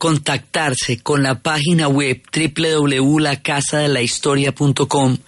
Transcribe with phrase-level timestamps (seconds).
[0.00, 5.18] contactarse con la página web www.lacasadelahistoria.com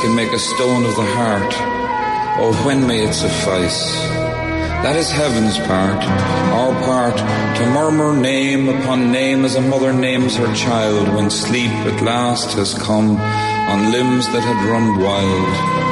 [4.83, 10.35] That is heaven's part, our part, to murmur name upon name as a mother names
[10.35, 15.83] her child when sleep at last has come on limbs that had run wild.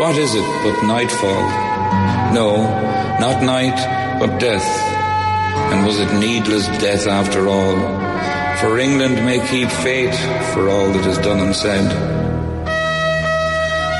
[0.00, 1.44] What is it but nightfall?
[2.32, 2.62] No,
[3.20, 3.76] not night,
[4.18, 4.66] but death.
[5.70, 7.76] And was it needless death after all?
[8.60, 10.18] For England may keep faith
[10.54, 12.29] for all that is done and said.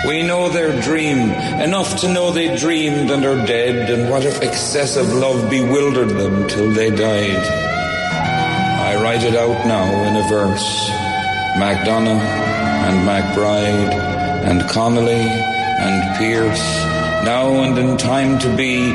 [0.07, 4.41] We know their dream, enough to know they dreamed and are dead, and what if
[4.41, 7.37] excessive love bewildered them till they died?
[7.37, 10.89] I write it out now in a verse.
[11.59, 13.93] Macdonough and Macbride
[14.49, 16.65] and Connolly and Pierce,
[17.27, 18.93] now and in time to be,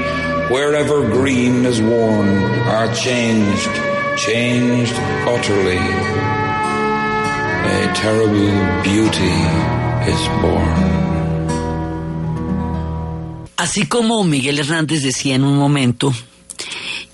[0.52, 2.30] wherever green is worn,
[2.66, 3.70] are changed,
[4.18, 4.96] changed
[5.28, 5.78] utterly.
[7.68, 9.85] A terrible beauty
[13.58, 16.14] Así como Miguel Hernández decía en un momento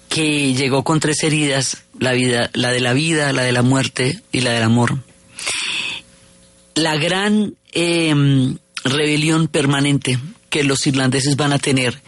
[0.09, 4.21] que llegó con tres heridas, la, vida, la de la vida, la de la muerte
[4.31, 4.97] y la del amor.
[6.75, 8.13] La gran eh,
[8.83, 12.01] rebelión permanente que los irlandeses van a tener,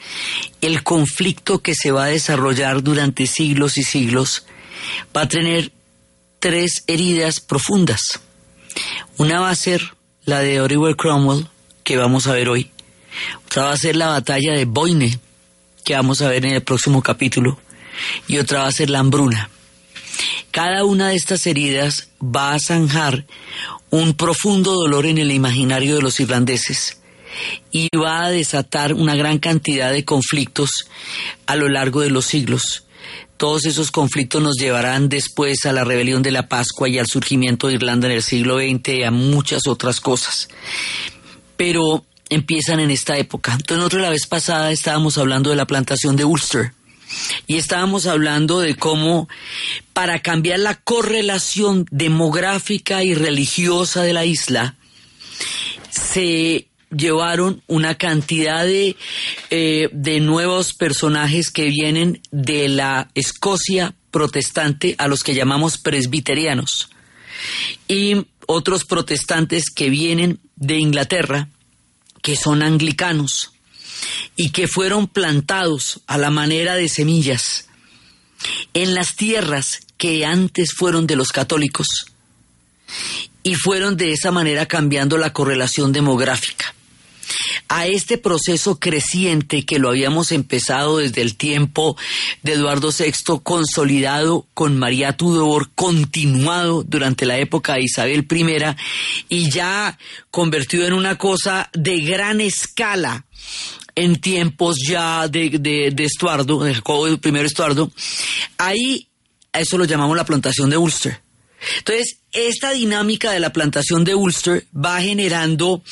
[0.62, 4.46] el conflicto que se va a desarrollar durante siglos y siglos,
[5.16, 5.72] va a tener
[6.40, 8.20] tres heridas profundas.
[9.18, 11.48] Una va a ser la de Oliver Cromwell,
[11.84, 12.72] que vamos a ver hoy.
[13.46, 15.20] Otra va a ser la batalla de Boyne,
[15.84, 17.60] que vamos a ver en el próximo capítulo.
[18.28, 19.50] Y otra va a ser la hambruna.
[20.52, 23.26] Cada una de estas heridas va a zanjar
[23.90, 27.00] un profundo dolor en el imaginario de los irlandeses
[27.72, 30.88] y va a desatar una gran cantidad de conflictos
[31.46, 32.83] a lo largo de los siglos.
[33.44, 37.68] Todos esos conflictos nos llevarán después a la rebelión de la Pascua y al surgimiento
[37.68, 40.48] de Irlanda en el siglo XX y a muchas otras cosas.
[41.58, 43.52] Pero empiezan en esta época.
[43.52, 46.72] Entonces nosotros la vez pasada estábamos hablando de la plantación de Ulster
[47.46, 49.28] y estábamos hablando de cómo
[49.92, 54.78] para cambiar la correlación demográfica y religiosa de la isla
[55.90, 58.96] se llevaron una cantidad de,
[59.50, 66.90] eh, de nuevos personajes que vienen de la Escocia protestante a los que llamamos presbiterianos.
[67.88, 71.50] Y otros protestantes que vienen de Inglaterra
[72.22, 73.52] que son anglicanos
[74.36, 77.68] y que fueron plantados a la manera de semillas
[78.74, 81.88] en las tierras que antes fueron de los católicos
[83.44, 86.74] y fueron de esa manera cambiando la correlación demográfica
[87.68, 91.98] a este proceso creciente que lo habíamos empezado desde el tiempo
[92.42, 98.76] de Eduardo VI, consolidado con María Tudor, continuado durante la época de Isabel I
[99.30, 99.98] y ya
[100.32, 103.26] convertido en una cosa de gran escala
[103.96, 107.92] en tiempos ya de, de, Estuardo, de Jacobo Estuardo,
[108.58, 109.08] ahí
[109.52, 111.23] a eso lo llamamos la plantación de Ulster.
[111.80, 115.84] Entonces, esta dinámica de la plantación de Ulster va generando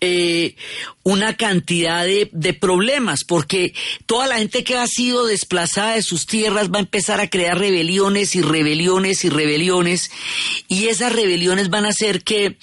[0.00, 0.54] eh,
[1.02, 3.74] una cantidad de, de, problemas, porque
[4.04, 7.58] toda la gente que ha sido desplazada de sus tierras va a empezar a crear
[7.58, 10.10] rebeliones y rebeliones y rebeliones,
[10.68, 12.58] y esas rebeliones van a hacer que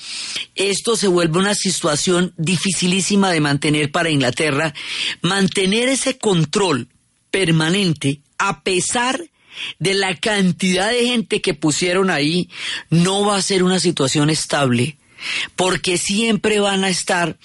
[0.54, 4.74] esto se vuelva una situación dificilísima de mantener para Inglaterra,
[5.22, 6.88] mantener ese control
[7.32, 9.24] permanente a pesar
[9.80, 12.50] de de la cantidad de gente que pusieron ahí,
[12.90, 14.98] no va a ser una situación estable,
[15.56, 17.38] porque siempre van a estar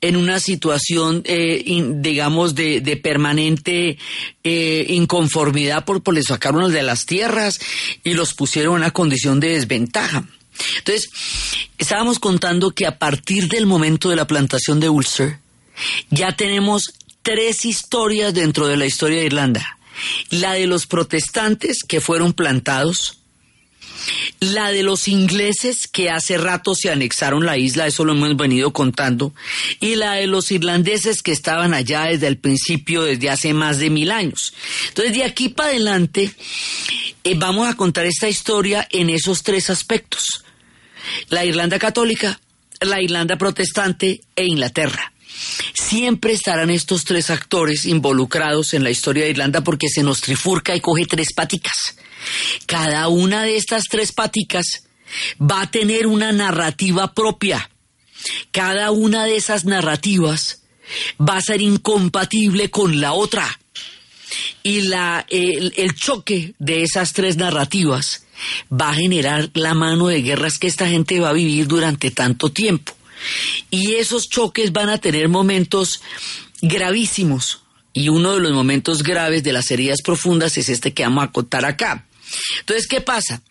[0.00, 1.62] en una situación, eh,
[1.96, 3.98] digamos, de, permanente
[4.44, 7.60] eh, inconformidad por, por les sacaron de las tierras
[8.04, 10.24] y los pusieron en una condición de desventaja.
[10.78, 11.10] Entonces,
[11.76, 15.38] estábamos contando que a partir del momento de la plantación de Ulster,
[16.08, 19.79] ya tenemos tres historias dentro de la historia de Irlanda
[20.30, 23.20] la de los protestantes que fueron plantados,
[24.40, 28.72] la de los ingleses que hace rato se anexaron la isla, eso lo hemos venido
[28.72, 29.34] contando,
[29.80, 33.90] y la de los irlandeses que estaban allá desde el principio, desde hace más de
[33.90, 34.54] mil años.
[34.88, 36.30] Entonces, de aquí para adelante,
[37.24, 40.44] eh, vamos a contar esta historia en esos tres aspectos.
[41.28, 42.40] La Irlanda católica,
[42.80, 45.12] la Irlanda protestante e Inglaterra.
[45.72, 50.74] Siempre estarán estos tres actores involucrados en la historia de Irlanda porque se nos trifurca
[50.74, 51.96] y coge tres páticas.
[52.66, 54.84] Cada una de estas tres páticas
[55.40, 57.70] va a tener una narrativa propia.
[58.50, 60.62] Cada una de esas narrativas
[61.20, 63.60] va a ser incompatible con la otra.
[64.62, 68.24] Y la, el, el choque de esas tres narrativas
[68.70, 72.52] va a generar la mano de guerras que esta gente va a vivir durante tanto
[72.52, 72.94] tiempo.
[73.70, 76.00] Y esos choques van a tener momentos
[76.62, 77.62] gravísimos.
[77.92, 81.32] Y uno de los momentos graves de las heridas profundas es este que vamos a
[81.32, 82.06] contar acá.
[82.60, 83.42] Entonces, ¿qué pasa?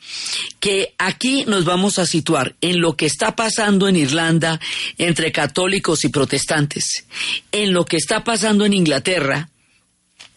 [0.59, 4.59] Que aquí nos vamos a situar en lo que está pasando en Irlanda
[4.97, 7.05] entre católicos y protestantes,
[7.51, 9.49] en lo que está pasando en Inglaterra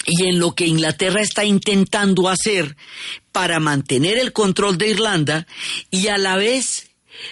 [0.04, 2.76] y en lo que Inglaterra está intentando hacer
[3.30, 5.46] para mantener el control de Irlanda
[5.90, 6.88] y a la vez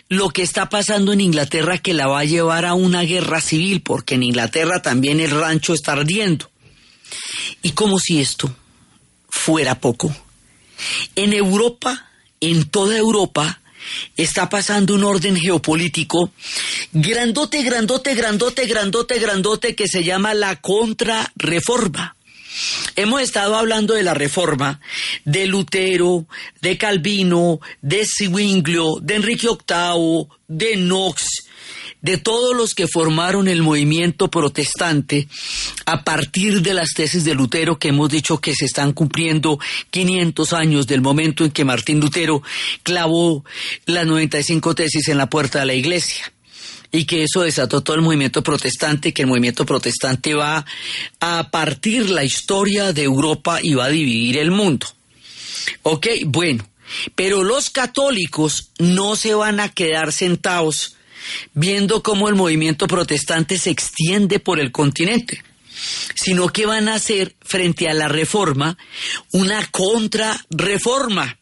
[0.09, 3.83] lo que está pasando en Inglaterra que la va a llevar a una guerra civil,
[3.83, 6.51] porque en Inglaterra también el rancho está ardiendo.
[7.63, 8.55] Y como si esto
[9.29, 10.15] fuera poco
[11.17, 12.11] en Europa,
[12.41, 13.61] en toda Europa,
[14.17, 16.33] está pasando un orden geopolítico
[16.93, 22.17] grandote, grandote, grandote, grandote, grandote que se llama la contrarreforma.
[22.97, 24.81] Hemos estado hablando de la reforma
[25.25, 26.27] de Lutero,
[26.61, 31.27] de Calvino, de Zwinglio, de Enrique VIII, de Knox,
[32.03, 35.29] de todos los que formaron el movimiento protestante
[35.87, 39.59] a partir de las tesis de Lutero que hemos dicho que se están cumpliendo
[39.91, 42.43] 500 años del momento en que Martín Lutero
[42.83, 43.45] clavó
[43.87, 46.33] las 95 tesis en la puerta de la iglesia
[46.93, 50.65] y que eso desató todo el movimiento protestante, que el movimiento protestante va
[51.21, 54.87] a partir la historia de Europa y va a dividir el mundo.
[55.83, 56.69] Ok, bueno,
[57.15, 60.97] pero los católicos no se van a quedar sentados
[61.53, 65.45] viendo cómo el movimiento protestante se extiende por el continente,
[66.15, 68.77] sino que van a hacer frente a la reforma
[69.33, 71.40] una contrarreforma.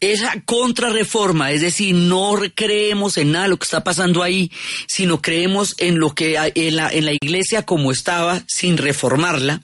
[0.00, 4.50] Esa contrarreforma, es decir, no creemos en nada lo que está pasando ahí,
[4.86, 9.62] sino creemos en lo que en la, en la iglesia como estaba, sin reformarla,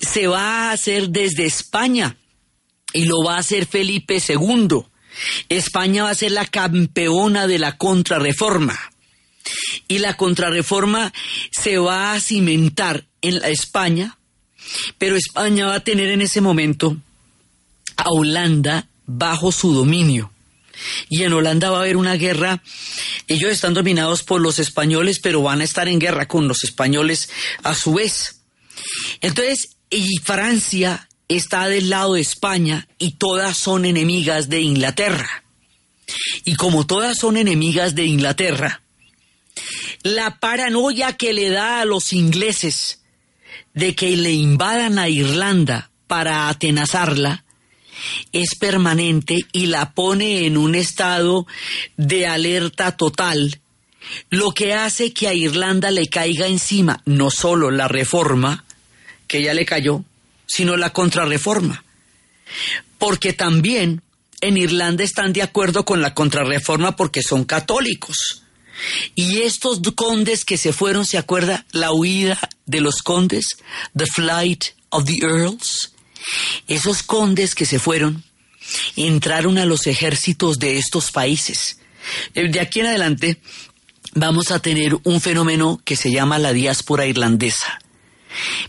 [0.00, 2.16] se va a hacer desde España
[2.92, 4.84] y lo va a hacer Felipe II
[5.48, 8.78] España va a ser la campeona de la contrarreforma.
[9.88, 11.12] Y la contrarreforma
[11.50, 14.18] se va a cimentar en la España,
[14.98, 16.96] pero España va a tener en ese momento
[17.96, 20.30] a Holanda bajo su dominio.
[21.08, 22.62] Y en Holanda va a haber una guerra.
[23.28, 27.30] Ellos están dominados por los españoles, pero van a estar en guerra con los españoles
[27.62, 28.40] a su vez.
[29.20, 35.44] Entonces, y Francia está del lado de España y todas son enemigas de Inglaterra.
[36.44, 38.82] Y como todas son enemigas de Inglaterra,
[40.02, 43.02] la paranoia que le da a los ingleses
[43.72, 47.44] de que le invadan a Irlanda para atenazarla
[48.32, 51.46] es permanente y la pone en un estado
[51.96, 53.60] de alerta total,
[54.30, 58.64] lo que hace que a Irlanda le caiga encima no solo la reforma,
[59.26, 60.04] que ya le cayó,
[60.46, 61.84] sino la contrarreforma.
[62.98, 64.02] Porque también
[64.40, 68.42] en Irlanda están de acuerdo con la contrarreforma porque son católicos.
[69.14, 71.64] Y estos condes que se fueron, ¿se acuerda?
[71.72, 73.56] La huida de los condes,
[73.96, 75.93] the flight of the earls.
[76.68, 78.24] Esos condes que se fueron
[78.96, 81.78] entraron a los ejércitos de estos países.
[82.34, 83.40] Eh, de aquí en adelante
[84.14, 87.78] vamos a tener un fenómeno que se llama la diáspora irlandesa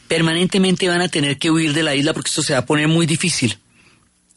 [0.08, 2.88] permanentemente van a tener que huir de la isla porque esto se va a poner
[2.88, 3.58] muy difícil.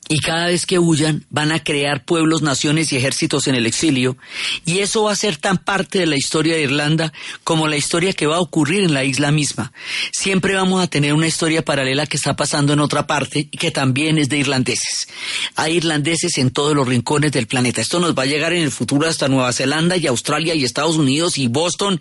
[0.09, 4.17] Y cada vez que huyan van a crear pueblos, naciones y ejércitos en el exilio.
[4.65, 7.13] Y eso va a ser tan parte de la historia de Irlanda
[7.45, 9.73] como la historia que va a ocurrir en la isla misma.
[10.13, 13.71] Siempre vamos a tener una historia paralela que está pasando en otra parte y que
[13.71, 15.09] también es de irlandeses.
[15.57, 17.81] Hay irlandeses en todos los rincones del planeta.
[17.81, 20.97] Esto nos va a llegar en el futuro hasta Nueva Zelanda y Australia y Estados
[20.97, 22.01] Unidos y Boston.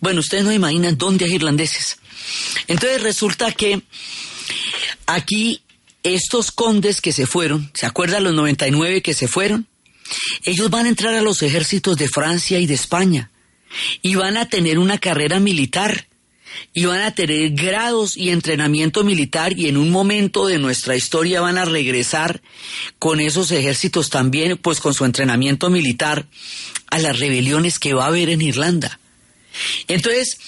[0.00, 1.98] Bueno, ustedes no imaginan dónde hay irlandeses.
[2.66, 3.82] Entonces resulta que
[5.06, 5.62] aquí
[6.02, 9.66] estos condes que se fueron, ¿se acuerdan los 99 que se fueron?
[10.44, 13.30] Ellos van a entrar a los ejércitos de Francia y de España
[14.02, 16.08] y van a tener una carrera militar
[16.72, 21.40] y van a tener grados y entrenamiento militar y en un momento de nuestra historia
[21.40, 22.40] van a regresar
[22.98, 26.26] con esos ejércitos también, pues con su entrenamiento militar,
[26.90, 28.98] a las rebeliones que va a haber en Irlanda.
[29.88, 30.38] Entonces,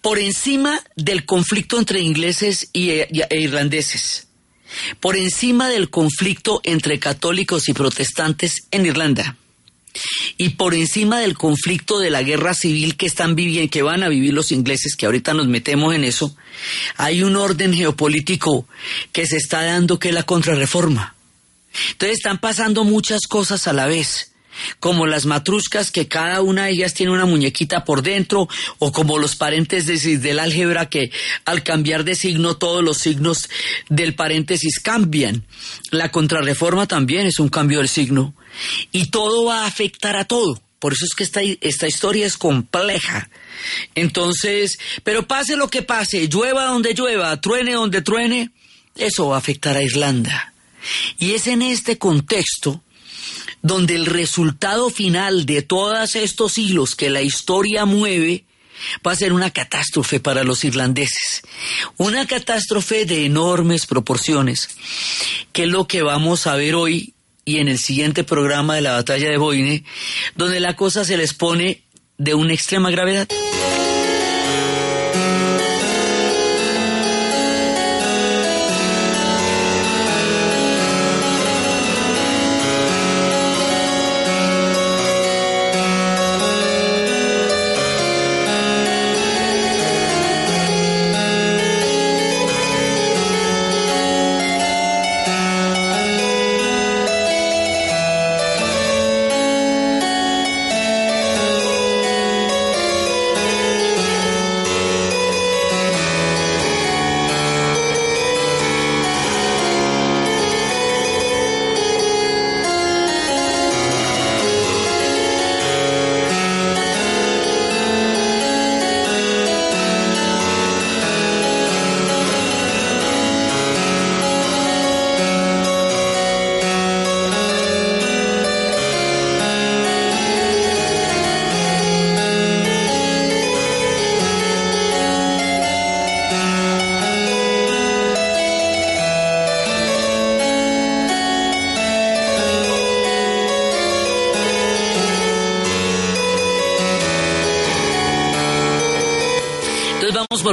[0.00, 4.28] por encima del conflicto entre ingleses y, e, e irlandeses,
[5.00, 9.36] por encima del conflicto entre católicos y protestantes en Irlanda,
[10.36, 14.08] y por encima del conflicto de la guerra civil que están viviendo, que van a
[14.08, 16.36] vivir los ingleses, que ahorita nos metemos en eso,
[16.96, 18.66] hay un orden geopolítico
[19.12, 21.14] que se está dando que es la contrarreforma.
[21.92, 24.29] Entonces están pasando muchas cosas a la vez
[24.78, 28.48] como las matruscas que cada una de ellas tiene una muñequita por dentro,
[28.78, 31.10] o como los paréntesis del álgebra que
[31.44, 33.48] al cambiar de signo todos los signos
[33.88, 35.44] del paréntesis cambian.
[35.90, 38.34] La contrarreforma también es un cambio del signo
[38.92, 40.60] y todo va a afectar a todo.
[40.78, 43.28] Por eso es que esta, esta historia es compleja.
[43.94, 48.50] Entonces, pero pase lo que pase, llueva donde llueva, truene donde truene,
[48.96, 50.54] eso va a afectar a Irlanda.
[51.18, 52.82] Y es en este contexto
[53.62, 58.44] donde el resultado final de todos estos hilos que la historia mueve
[59.06, 61.42] va a ser una catástrofe para los irlandeses.
[61.96, 64.68] Una catástrofe de enormes proporciones,
[65.52, 67.14] que es lo que vamos a ver hoy
[67.44, 69.84] y en el siguiente programa de la batalla de Boine,
[70.36, 71.82] donde la cosa se les pone
[72.18, 73.28] de una extrema gravedad.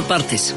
[0.08, 0.54] Partes.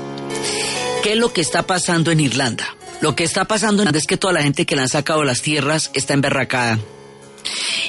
[1.03, 2.75] ¿Qué es lo que está pasando en Irlanda?
[3.01, 5.91] Lo que está pasando es que toda la gente que le han sacado las tierras
[5.93, 6.79] está emberracada.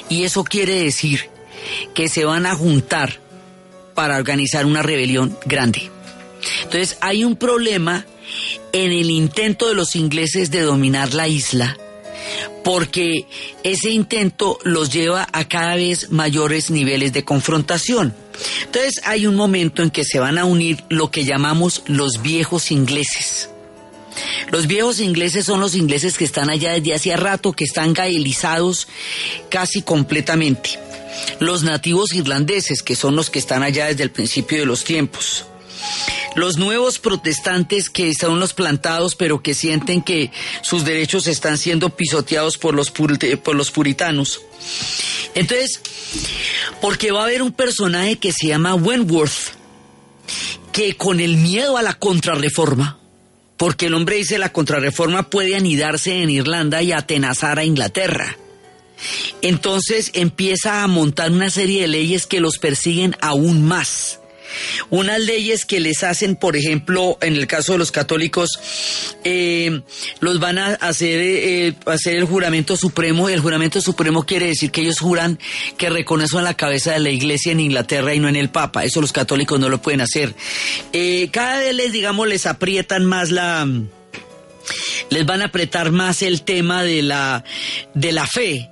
[0.09, 1.29] Y eso quiere decir
[1.93, 3.19] que se van a juntar
[3.93, 5.89] para organizar una rebelión grande.
[6.63, 8.05] Entonces hay un problema
[8.71, 11.77] en el intento de los ingleses de dominar la isla,
[12.63, 13.27] porque
[13.63, 18.15] ese intento los lleva a cada vez mayores niveles de confrontación.
[18.75, 22.71] Entonces hay un momento en que se van a unir lo que llamamos los viejos
[22.71, 23.51] ingleses.
[24.51, 28.87] Los viejos ingleses son los ingleses que están allá desde hacía rato, que están gaelizados
[29.49, 30.79] casi completamente.
[31.39, 35.45] Los nativos irlandeses, que son los que están allá desde el principio de los tiempos.
[36.35, 41.91] Los nuevos protestantes que son los plantados, pero que sienten que sus derechos están siendo
[41.91, 44.41] pisoteados por los, por puritanos.
[45.35, 45.79] Entonces,
[46.81, 49.53] porque va a haber un personaje que se llama Wentworth,
[50.71, 52.97] que con el miedo a la contrarreforma,
[53.57, 58.37] porque el hombre dice la contrarreforma puede anidarse en Irlanda y atenazar a Inglaterra.
[59.41, 64.19] Entonces empieza a montar una serie de leyes que los persiguen aún más
[64.89, 68.49] unas leyes que les hacen, por ejemplo, en el caso de los católicos,
[69.23, 69.81] eh,
[70.19, 73.29] los van a hacer, eh, hacer el juramento supremo.
[73.29, 75.39] El juramento supremo quiere decir que ellos juran
[75.77, 78.83] que reconocen la cabeza de la iglesia en Inglaterra y no en el Papa.
[78.83, 80.33] Eso los católicos no lo pueden hacer.
[80.91, 83.67] Eh, cada vez les, digamos, les aprietan más la
[85.09, 87.43] les van a apretar más el tema de la
[87.93, 88.69] de la fe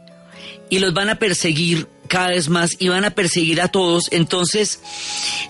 [0.70, 4.82] y los van a perseguir cada vez más y van a perseguir a todos, entonces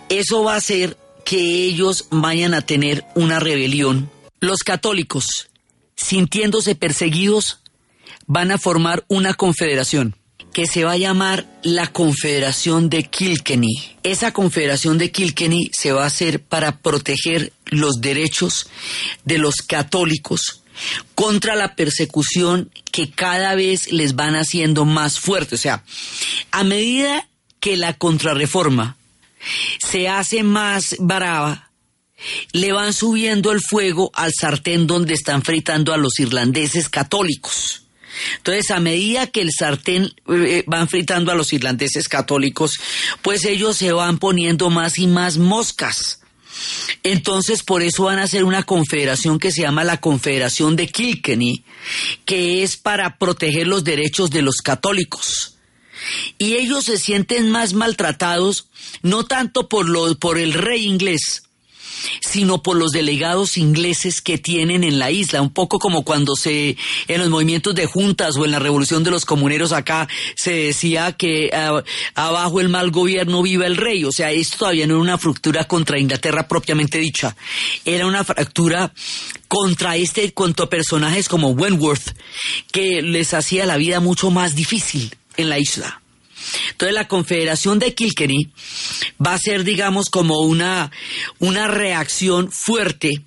[0.09, 4.11] eso va a hacer que ellos vayan a tener una rebelión.
[4.39, 5.49] Los católicos,
[5.95, 7.61] sintiéndose perseguidos,
[8.27, 10.15] van a formar una confederación
[10.53, 13.97] que se va a llamar la Confederación de Kilkenny.
[14.03, 18.67] Esa Confederación de Kilkenny se va a hacer para proteger los derechos
[19.25, 20.60] de los católicos
[21.15, 25.55] contra la persecución que cada vez les van haciendo más fuerte.
[25.55, 25.83] O sea,
[26.51, 27.27] a medida
[27.59, 28.97] que la contrarreforma
[29.79, 31.71] se hace más brava,
[32.51, 37.83] le van subiendo el fuego al sartén donde están fritando a los irlandeses católicos.
[38.37, 42.79] Entonces, a medida que el sartén eh, van fritando a los irlandeses católicos,
[43.21, 46.20] pues ellos se van poniendo más y más moscas.
[47.03, 51.63] Entonces, por eso van a hacer una confederación que se llama la Confederación de Kilkenny,
[52.25, 55.57] que es para proteger los derechos de los católicos.
[56.37, 58.67] Y ellos se sienten más maltratados,
[59.01, 61.43] no tanto por, lo, por el rey inglés,
[62.21, 66.77] sino por los delegados ingleses que tienen en la isla, un poco como cuando se
[67.07, 71.11] en los movimientos de juntas o en la revolución de los comuneros acá se decía
[71.13, 71.83] que ah,
[72.15, 75.65] abajo el mal gobierno viva el rey, o sea, esto todavía no era una fractura
[75.65, 77.35] contra Inglaterra propiamente dicha,
[77.85, 78.93] era una fractura
[79.47, 82.15] contra este contra personajes como Wentworth
[82.71, 86.01] que les hacía la vida mucho más difícil en la isla.
[86.71, 88.51] Entonces la Confederación de Kilkenny
[89.25, 90.91] va a ser, digamos, como una,
[91.39, 93.21] una reacción fuerte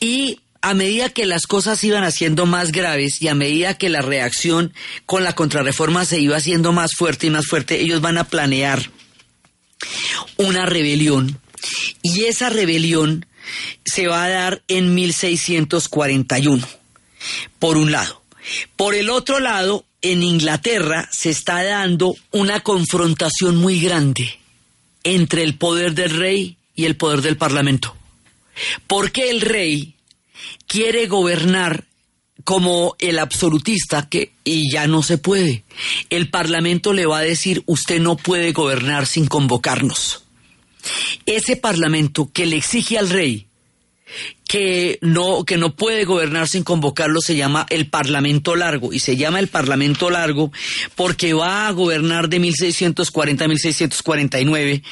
[0.00, 4.00] y a medida que las cosas iban haciendo más graves y a medida que la
[4.00, 4.72] reacción
[5.06, 8.90] con la contrarreforma se iba haciendo más fuerte y más fuerte, ellos van a planear
[10.36, 11.40] una rebelión
[12.02, 13.26] y esa rebelión
[13.84, 16.66] se va a dar en 1641,
[17.58, 18.22] por un lado.
[18.76, 24.38] Por el otro lado, en Inglaterra se está dando una confrontación muy grande
[25.04, 27.96] entre el poder del rey y el poder del parlamento.
[28.86, 29.94] Porque el rey
[30.66, 31.84] quiere gobernar
[32.44, 35.64] como el absolutista que y ya no se puede.
[36.10, 40.24] El parlamento le va a decir, "Usted no puede gobernar sin convocarnos."
[41.26, 43.46] Ese parlamento que le exige al rey
[44.46, 49.16] que no, que no puede gobernar sin convocarlo se llama el Parlamento Largo y se
[49.16, 50.52] llama el Parlamento Largo
[50.94, 54.82] porque va a gobernar de 1640 a 1649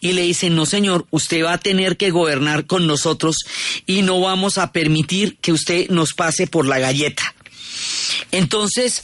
[0.00, 3.36] y le dicen, no señor, usted va a tener que gobernar con nosotros
[3.84, 7.34] y no vamos a permitir que usted nos pase por la galleta.
[8.32, 9.02] Entonces,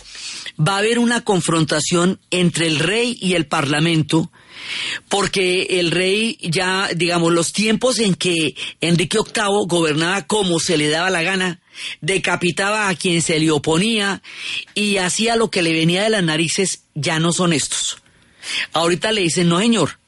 [0.58, 4.30] va a haber una confrontación entre el rey y el parlamento
[5.08, 10.88] porque el rey ya, digamos, los tiempos en que Enrique VIII gobernaba como se le
[10.88, 11.60] daba la gana,
[12.00, 14.22] decapitaba a quien se le oponía
[14.74, 17.98] y hacía lo que le venía de las narices, ya no son estos.
[18.72, 19.98] Ahorita le dicen, no señor,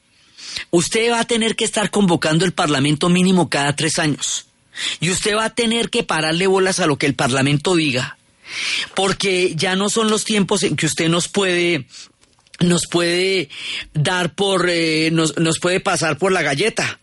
[0.71, 4.45] usted va a tener que estar convocando el Parlamento mínimo cada tres años.
[4.99, 8.17] Y usted va a tener que pararle bolas a lo que el Parlamento diga.
[8.95, 11.85] Porque ya no son los tiempos en que usted nos puede
[12.59, 13.49] nos puede
[13.93, 16.99] dar por, eh, nos, nos puede pasar por la galleta.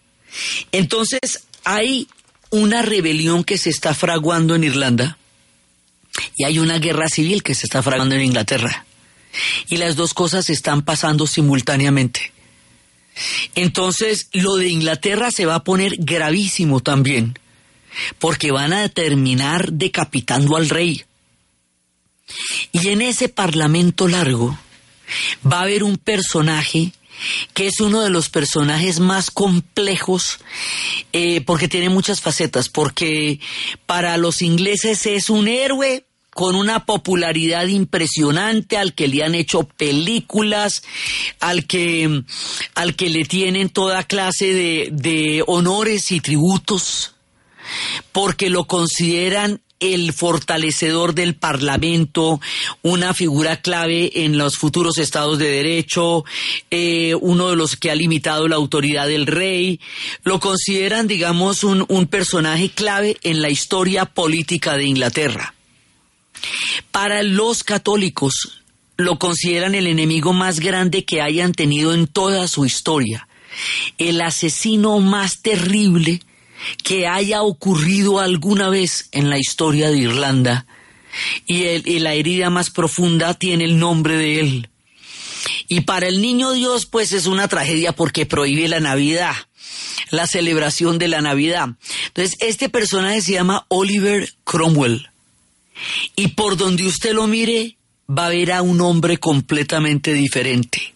[0.73, 2.09] Entonces, hay
[2.51, 5.19] una rebelión que se está fraguando en Irlanda
[6.37, 8.87] y hay una guerra civil que se está fraguando en Inglaterra.
[9.69, 12.33] Y las dos cosas están pasando simultáneamente.
[13.55, 17.39] Entonces, lo de Inglaterra se va a poner gravísimo también,
[18.19, 21.05] porque van a terminar decapitando al rey.
[22.73, 24.59] Y en ese parlamento largo,
[25.51, 26.93] va a haber un personaje
[27.55, 30.39] que es uno de los personajes más complejos
[31.13, 33.41] eh, porque tiene muchas facetas, porque
[33.87, 36.05] para los ingleses es un héroe
[36.37, 40.83] con una popularidad impresionante, al que le han hecho películas,
[41.41, 42.25] al que,
[42.75, 47.15] al que le tienen toda clase de, de honores y tributos,
[48.13, 52.41] porque lo consideran el fortalecedor del Parlamento,
[52.83, 56.25] una figura clave en los futuros estados de derecho,
[56.71, 59.81] eh, uno de los que ha limitado la autoridad del rey,
[60.25, 65.55] lo consideran, digamos, un, un personaje clave en la historia política de Inglaterra.
[66.91, 68.63] Para los católicos,
[68.97, 73.29] lo consideran el enemigo más grande que hayan tenido en toda su historia,
[73.99, 76.21] el asesino más terrible
[76.83, 80.67] que haya ocurrido alguna vez en la historia de Irlanda
[81.47, 84.69] y, la herida más profunda tiene el nombre de él.
[85.69, 89.35] Y para el niño Dios pues es una tragedia porque prohíbe la Navidad,
[90.11, 91.71] la celebración de la Navidad.
[92.09, 95.09] Entonces este personaje se llama Oliver Cromwell.
[96.15, 97.77] Y por donde usted lo mire
[98.09, 100.95] va a ver a un hombre completamente diferente.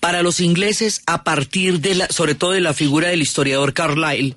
[0.00, 4.36] Para los ingleses, a partir de la, sobre todo de la figura del historiador Carlyle,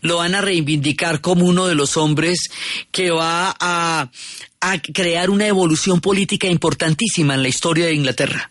[0.00, 2.50] lo van a reivindicar como uno de los hombres
[2.90, 4.10] que va a,
[4.94, 8.50] crear una evolución política importantísima en la historia de Inglaterra.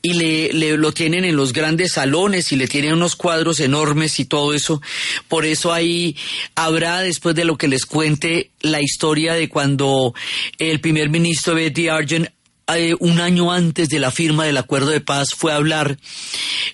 [0.00, 4.20] Y le, le, lo tienen en los grandes salones y le tienen unos cuadros enormes
[4.20, 4.80] y todo eso.
[5.26, 6.16] Por eso ahí
[6.54, 10.14] habrá, después de lo que les cuente, la historia de cuando
[10.58, 12.28] el primer ministro Betty Argent
[12.76, 15.98] eh, un año antes de la firma del acuerdo de paz, fue a hablar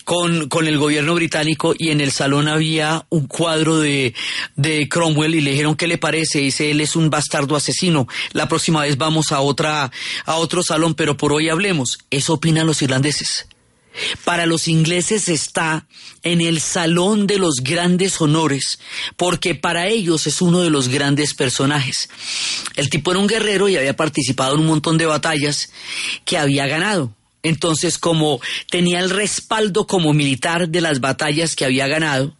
[0.04, 4.14] con, con el gobierno británico y en el salón había un cuadro de,
[4.56, 6.40] de Cromwell y le dijeron qué le parece.
[6.40, 8.08] Dice, él es un bastardo asesino.
[8.32, 9.90] La próxima vez vamos a otra,
[10.24, 11.98] a otro salón, pero por hoy hablemos.
[12.10, 13.46] Eso opinan los irlandeses.
[14.24, 15.86] Para los ingleses está
[16.22, 18.78] en el salón de los grandes honores,
[19.16, 22.08] porque para ellos es uno de los grandes personajes.
[22.76, 25.70] El tipo era un guerrero y había participado en un montón de batallas
[26.24, 27.14] que había ganado.
[27.42, 32.34] Entonces, como tenía el respaldo como militar de las batallas que había ganado,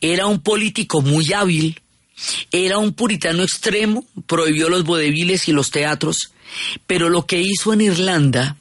[0.00, 1.80] era un político muy hábil,
[2.52, 6.32] era un puritano extremo, prohibió los vodeviles y los teatros,
[6.86, 8.56] pero lo que hizo en Irlanda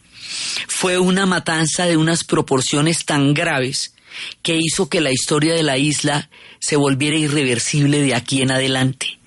[0.67, 3.93] fue una matanza de unas proporciones tan graves
[4.41, 9.19] que hizo que la historia de la isla se volviera irreversible de aquí en adelante.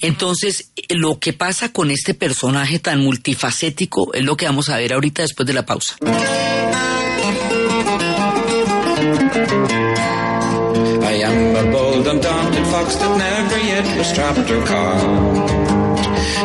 [0.00, 4.92] Entonces, lo que pasa con este personaje tan multifacético es lo que vamos a ver
[4.92, 5.96] ahorita después de la pausa.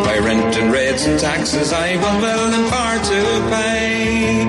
[0.06, 3.22] By rent and rates and taxes I will well and far to
[3.54, 4.42] pay.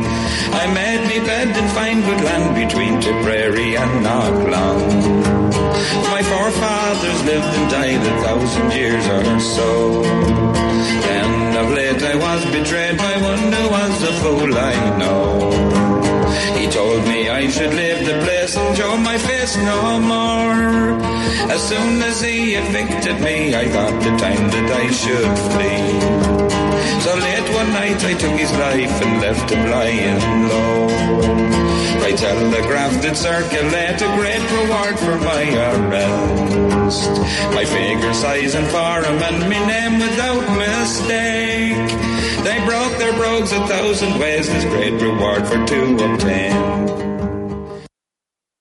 [0.62, 5.42] I made me bed and fine good land between Tipperary and Knocklown.
[6.14, 10.02] My forefathers lived and died a thousand years or so.
[10.02, 15.50] Then of late I was betrayed by one who was a fool I know.
[16.58, 21.11] He told me I should leave the place and show my face no more.
[21.50, 26.52] As soon as he evicted me, I thought the time that I should flee.
[27.04, 31.52] So late one night I took his life and left him lying low.
[32.02, 37.10] By telegraph did circulate a great reward for my arrest.
[37.54, 41.90] My figure, size and form and my name without mistake.
[42.44, 46.54] They broke their brogues a thousand ways, this great reward for to obtain.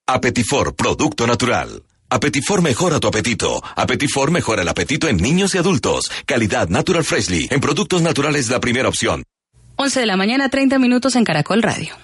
[0.08, 1.91] Apetifor, producto natural.
[2.14, 3.64] Apetifor mejora tu apetito.
[3.74, 6.12] Apetifor mejora el apetito en niños y adultos.
[6.26, 7.48] Calidad Natural Freshly.
[7.50, 9.24] En productos naturales la primera opción.
[9.78, 11.96] 11 de la mañana, 30 minutos en Caracol Radio.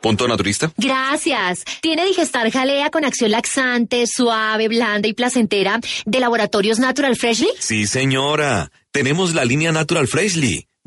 [0.00, 0.70] Punto naturista.
[0.76, 1.64] Gracias.
[1.82, 7.48] ¿Tiene Digestar Jalea con acción laxante, suave, blanda y placentera de Laboratorios Natural Freshly?
[7.58, 8.70] Sí, señora.
[8.92, 10.67] Tenemos la línea Natural Freshly.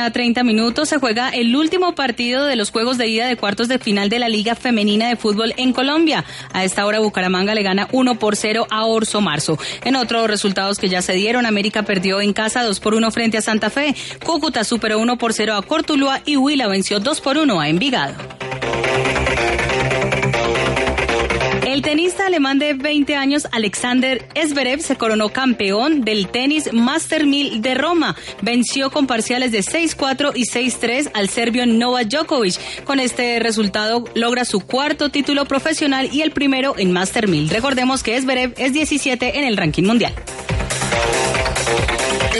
[0.00, 3.68] Mañana, 30 minutos, se juega el último partido de los juegos de ida de cuartos
[3.68, 6.24] de final de la Liga Femenina de Fútbol en Colombia.
[6.52, 9.58] A esta hora, Bucaramanga le gana 1 por 0 a Orso Marzo.
[9.84, 13.36] En otros resultados que ya se dieron, América perdió en casa 2 por 1 frente
[13.36, 13.94] a Santa Fe.
[14.24, 18.14] Cúcuta superó 1 por 0 a Cortuluá y Huila venció 2 por 1 a Envigado.
[21.70, 27.62] El tenista alemán de 20 años Alexander Zverev se coronó campeón del tenis Master 1000
[27.62, 28.16] de Roma.
[28.42, 32.82] Venció con parciales de 6-4 y 6-3 al serbio Novak Djokovic.
[32.82, 37.50] Con este resultado logra su cuarto título profesional y el primero en Master 1000.
[37.50, 40.12] Recordemos que Zverev es 17 en el ranking mundial.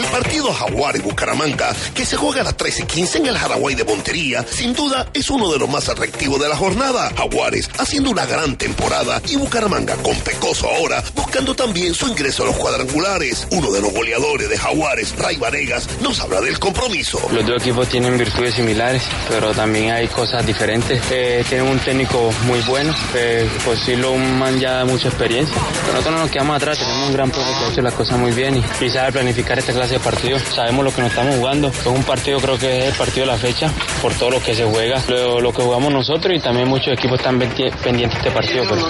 [0.01, 4.43] El partido Jaguares Bucaramanga, que se juega a las 13:15 en el Jaraguay de Montería,
[4.49, 7.11] sin duda es uno de los más atractivos de la jornada.
[7.15, 12.45] Jaguares haciendo una gran temporada y Bucaramanga con Pecoso ahora, buscando también su ingreso a
[12.47, 13.47] los cuadrangulares.
[13.51, 17.21] Uno de los goleadores de Jaguares, Ray Vanegas, nos habla del compromiso.
[17.31, 20.99] Los dos equipos tienen virtudes similares, pero también hay cosas diferentes.
[21.11, 25.55] Eh, tienen un técnico muy bueno, eh, pues sí lo man ya mucha experiencia.
[25.81, 28.17] Pero nosotros no nos quedamos atrás, tenemos un gran profe que ha hecho las cosas
[28.17, 30.39] muy bien y, y sabe planificar esta clase de partido.
[30.39, 31.67] Sabemos lo que nos estamos jugando.
[31.67, 33.69] Es un partido, creo que es el partido de la fecha,
[34.01, 37.19] por todo lo que se juega, lo, lo que jugamos nosotros y también muchos equipos
[37.19, 38.87] están pendientes de este partido, pero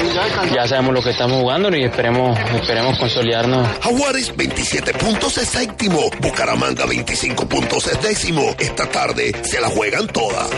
[0.54, 3.68] ya sabemos lo que estamos jugando y esperemos, esperemos consolidarnos.
[3.82, 8.56] Jaguares 27 puntos es séptimo, Bucaramanga 25 puntos es décimo.
[8.60, 10.50] Esta tarde se la juegan todas.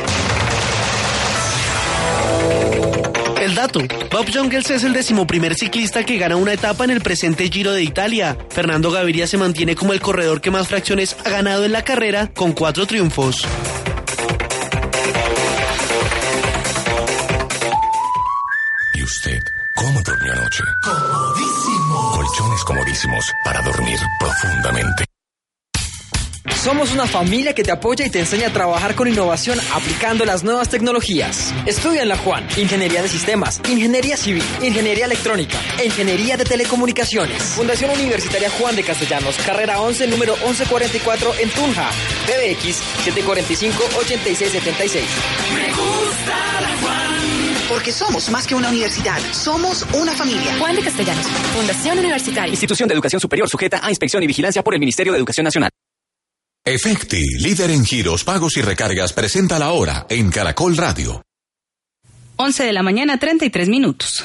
[3.43, 3.81] El dato.
[4.09, 7.83] Bob Jungels es el decimoprimer ciclista que gana una etapa en el presente Giro de
[7.83, 8.37] Italia.
[8.49, 12.31] Fernando Gaviria se mantiene como el corredor que más fracciones ha ganado en la carrera
[12.33, 13.45] con cuatro triunfos.
[18.93, 19.39] ¿Y usted
[19.75, 20.63] cómo durmió anoche?
[20.85, 22.11] Comodísimo.
[22.15, 25.12] Colchones comodísimos para dormir profundamente.
[26.63, 30.45] Somos una familia que te apoya y te enseña a trabajar con innovación aplicando las
[30.45, 31.53] nuevas tecnologías.
[31.65, 37.43] Estudia en la Juan, Ingeniería de Sistemas, Ingeniería Civil, Ingeniería Electrónica e Ingeniería de Telecomunicaciones.
[37.43, 41.89] Fundación Universitaria Juan de Castellanos, carrera 11, número 1144 en Tunja.
[42.27, 45.01] PBX 745-8676.
[45.53, 47.13] Me gusta la Juan.
[47.67, 50.55] Porque somos más que una universidad, somos una familia.
[50.59, 52.51] Juan de Castellanos, Fundación Universitaria.
[52.51, 55.69] Institución de Educación Superior sujeta a inspección y vigilancia por el Ministerio de Educación Nacional.
[56.65, 61.21] Efecti, líder en giros, pagos y recargas, presenta la hora en Caracol Radio.
[62.37, 64.23] 11 de la mañana, 33 minutos.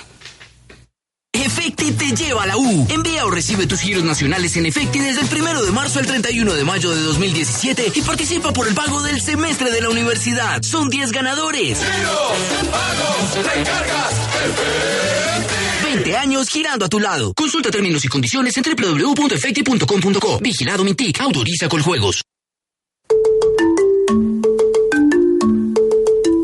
[1.33, 2.87] Efecti te lleva a la U.
[2.90, 6.55] Envía o recibe tus giros nacionales en Efecti desde el primero de marzo al 31
[6.55, 10.62] de mayo de 2017 y participa por el pago del semestre de la universidad.
[10.62, 11.79] Son 10 ganadores.
[11.79, 14.12] Giros, pagos, recargas,
[14.44, 15.58] Efecti.
[15.94, 17.33] 20 años girando a tu lado.
[17.33, 20.38] Consulta términos y condiciones en www.efecti.com.co.
[20.40, 21.18] Vigilado Mintic.
[21.18, 22.22] Autoriza con juegos.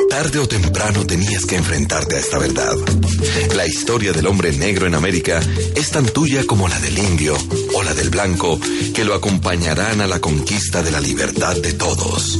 [0.08, 2.74] Tarde o temprano tenías que enfrentarte a esta verdad.
[3.54, 5.40] La historia del hombre negro en América
[5.74, 7.36] es tan tuya como la del indio
[7.74, 8.58] o la del blanco
[8.94, 12.38] que lo acompañarán a la conquista de la libertad de todos.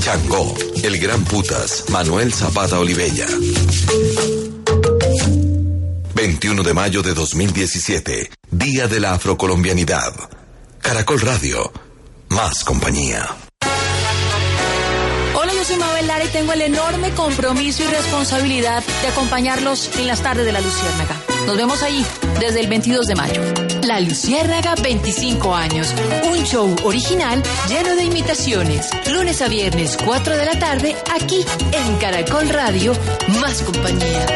[0.00, 3.26] Changó, el gran putas, Manuel Zapata Olivella.
[6.26, 10.12] 21 de mayo de 2017, Día de la Afrocolombianidad.
[10.82, 11.72] Caracol Radio,
[12.30, 13.28] más compañía.
[15.36, 20.08] Hola, yo soy Mabel Lara y tengo el enorme compromiso y responsabilidad de acompañarlos en
[20.08, 21.14] las tardes de la Luciérnaga.
[21.46, 22.04] Nos vemos ahí
[22.40, 23.40] desde el 22 de mayo.
[23.84, 25.94] La Luciérnaga 25 años.
[26.24, 28.88] Un show original lleno de imitaciones.
[29.12, 32.94] Lunes a viernes, 4 de la tarde, aquí en Caracol Radio,
[33.40, 34.26] más compañía.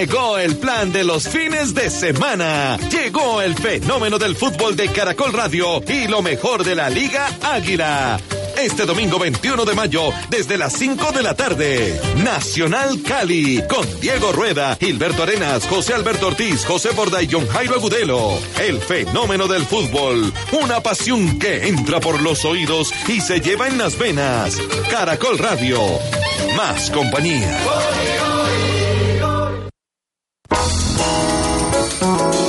[0.00, 2.78] Llegó el plan de los fines de semana.
[2.90, 8.18] Llegó el fenómeno del fútbol de Caracol Radio y lo mejor de la Liga Águila.
[8.56, 14.32] Este domingo 21 de mayo, desde las 5 de la tarde, Nacional Cali, con Diego
[14.32, 18.38] Rueda, Gilberto Arenas, José Alberto Ortiz, José Borda y John Jairo Agudelo.
[18.58, 23.76] El fenómeno del fútbol, una pasión que entra por los oídos y se lleva en
[23.76, 24.56] las venas.
[24.90, 25.78] Caracol Radio,
[26.56, 27.60] más compañía.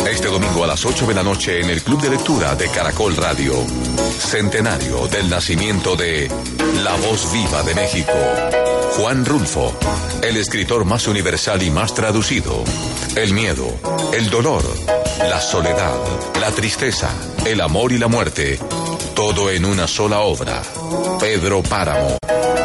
[0.10, 3.16] Este domingo a las 8 de la noche en el Club de Lectura de Caracol
[3.16, 3.54] Radio.
[4.20, 6.30] Centenario del nacimiento de
[6.84, 8.14] La Voz Viva de México.
[8.98, 9.74] Juan Rulfo,
[10.22, 12.64] el escritor más universal y más traducido.
[13.16, 13.68] El miedo,
[14.14, 14.64] el dolor,
[15.20, 16.00] la soledad,
[16.40, 17.10] la tristeza,
[17.46, 18.60] el amor y la muerte.
[19.15, 20.62] Todo en una sola obra.
[21.19, 22.17] Pedro Páramo.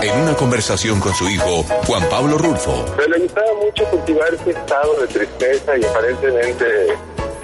[0.02, 2.84] En una conversación con su hijo, Juan Pablo Rulfo.
[2.96, 6.64] Pero le gustaba mucho cultivar ese estado de tristeza y aparentemente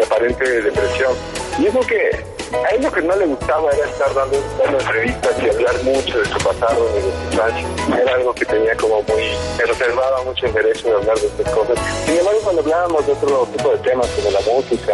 [0.05, 1.13] aparente depresión.
[1.59, 4.79] Y es lo que a él lo que no le gustaba era estar dando, dando
[4.79, 8.01] entrevistas y hablar mucho de su pasado, de su infancia.
[8.03, 9.23] Era algo que tenía como muy,
[9.57, 11.79] que reservaba mucho el derecho de hablar de estas cosas.
[12.05, 14.93] Sin embargo, cuando hablábamos de otro tipo de temas, como la música,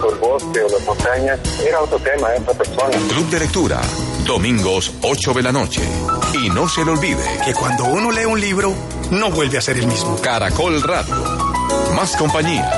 [0.00, 2.90] o el bosque, o las montañas, era otro tema, era otra persona.
[3.08, 3.80] Club de Lectura,
[4.26, 5.82] domingos 8 de la noche.
[6.34, 8.72] Y no se le olvide que cuando uno lee un libro,
[9.10, 10.20] no vuelve a ser el mismo.
[10.20, 11.14] Caracol Radio,
[11.94, 12.70] más compañía.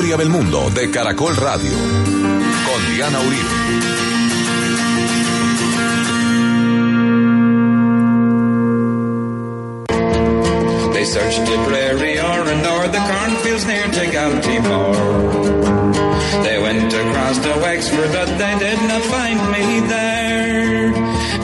[0.00, 1.70] Del mundo de Caracol Radio.
[1.70, 3.50] Con Diana Uribe.
[10.94, 14.96] They searched prairie or nor the cornfields near to Galtymore.
[16.44, 20.92] They went across to Wexford, but they did not find me there.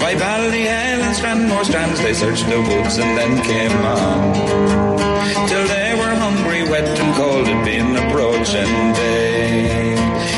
[0.01, 4.35] By Ballyhale and Strandmore strands, they searched the woods and then came on.
[5.47, 5.67] Till
[8.47, 9.95] approaching day.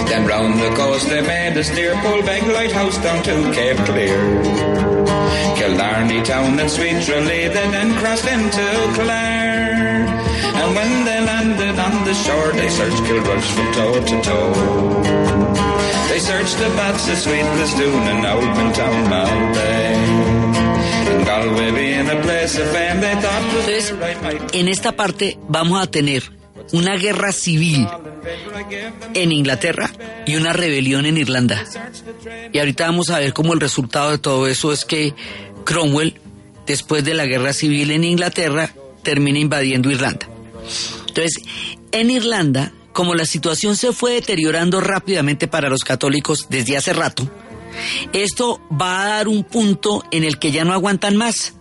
[0.09, 4.19] Then round the coast they made a steer, pull beg lighthouse down to Cape Clear.
[5.57, 10.07] Killarney town and Sweet Tralee, they then crossed into Clare.
[10.61, 14.55] And when they landed on the shore, they searched Kilrush from toe to toe.
[16.09, 19.95] They searched the Bats, the Sweet Lastoon, and Old Milltown, Malbay.
[21.11, 24.69] And Galway being a place of fame, they thought was Entonces, where I might en
[24.69, 26.38] esta parte vamos a tener
[26.73, 27.87] una guerra civil
[29.15, 29.91] en Inglaterra
[30.27, 31.65] y una rebelión en Irlanda.
[32.53, 35.15] Y ahorita vamos a ver cómo el resultado de todo eso es que
[35.65, 36.21] Cromwell,
[36.67, 40.29] después de la guerra civil en Inglaterra, termina invadiendo Irlanda.
[41.09, 41.43] Entonces,
[41.93, 47.31] en Irlanda como la situación se fue deteriorando rápidamente para los católicos desde hace rato,
[48.13, 51.55] esto va a dar un punto en el que ya no aguantan más.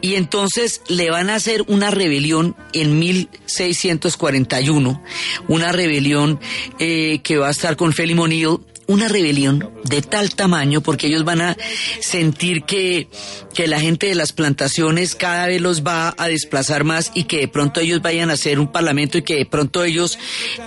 [0.00, 5.02] Y entonces le van a hacer una rebelión en 1641,
[5.48, 6.38] una rebelión
[6.78, 11.24] eh, que va a estar con Félix O'Neill una rebelión de tal tamaño porque ellos
[11.24, 11.56] van a
[12.00, 13.08] sentir que,
[13.54, 17.38] que la gente de las plantaciones cada vez los va a desplazar más y que
[17.40, 20.18] de pronto ellos vayan a hacer un parlamento y que de pronto ellos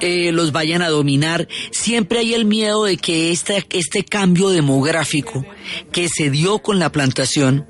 [0.02, 1.48] eh, los vayan a dominar.
[1.72, 5.46] Siempre hay el miedo de que este, este cambio demográfico
[5.92, 7.66] que se dio con la plantación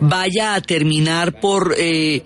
[0.00, 1.74] vaya a terminar por...
[1.78, 2.24] Eh,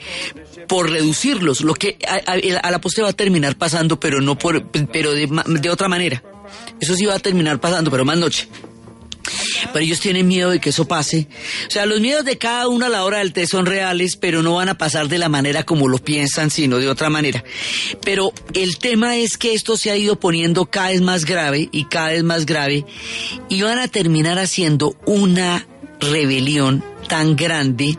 [0.66, 5.12] por reducirlos, lo que a, la postre va a terminar pasando, pero no por, pero
[5.12, 5.28] de,
[5.60, 6.22] de otra manera.
[6.80, 8.48] Eso sí va a terminar pasando, pero más noche.
[9.72, 11.28] Pero ellos tienen miedo de que eso pase.
[11.66, 14.42] O sea, los miedos de cada uno a la hora del té son reales, pero
[14.42, 17.42] no van a pasar de la manera como lo piensan, sino de otra manera.
[18.02, 21.84] Pero el tema es que esto se ha ido poniendo cada vez más grave y
[21.86, 22.84] cada vez más grave
[23.48, 25.66] y van a terminar haciendo una
[26.00, 27.96] rebelión tan grande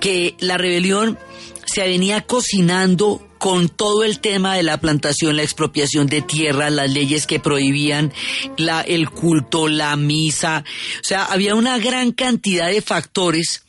[0.00, 1.18] que la rebelión
[1.66, 6.90] se venía cocinando con todo el tema de la plantación, la expropiación de tierra, las
[6.90, 8.12] leyes que prohibían
[8.56, 10.64] la, el culto, la misa.
[11.00, 13.64] O sea, había una gran cantidad de factores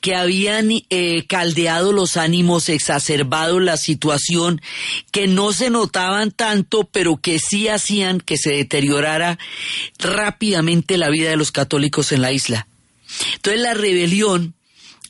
[0.00, 4.60] que habían eh, caldeado los ánimos, exacerbado la situación,
[5.10, 9.38] que no se notaban tanto, pero que sí hacían que se deteriorara
[9.98, 12.66] rápidamente la vida de los católicos en la isla.
[13.34, 14.54] Entonces la rebelión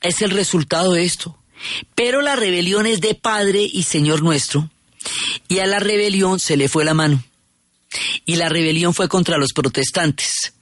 [0.02, 1.35] es el resultado de esto.
[1.94, 4.70] Pero la rebelión es de Padre y Señor nuestro,
[5.48, 7.22] y a la rebelión se le fue la mano.
[8.24, 10.52] Y la rebelión fue contra los protestantes,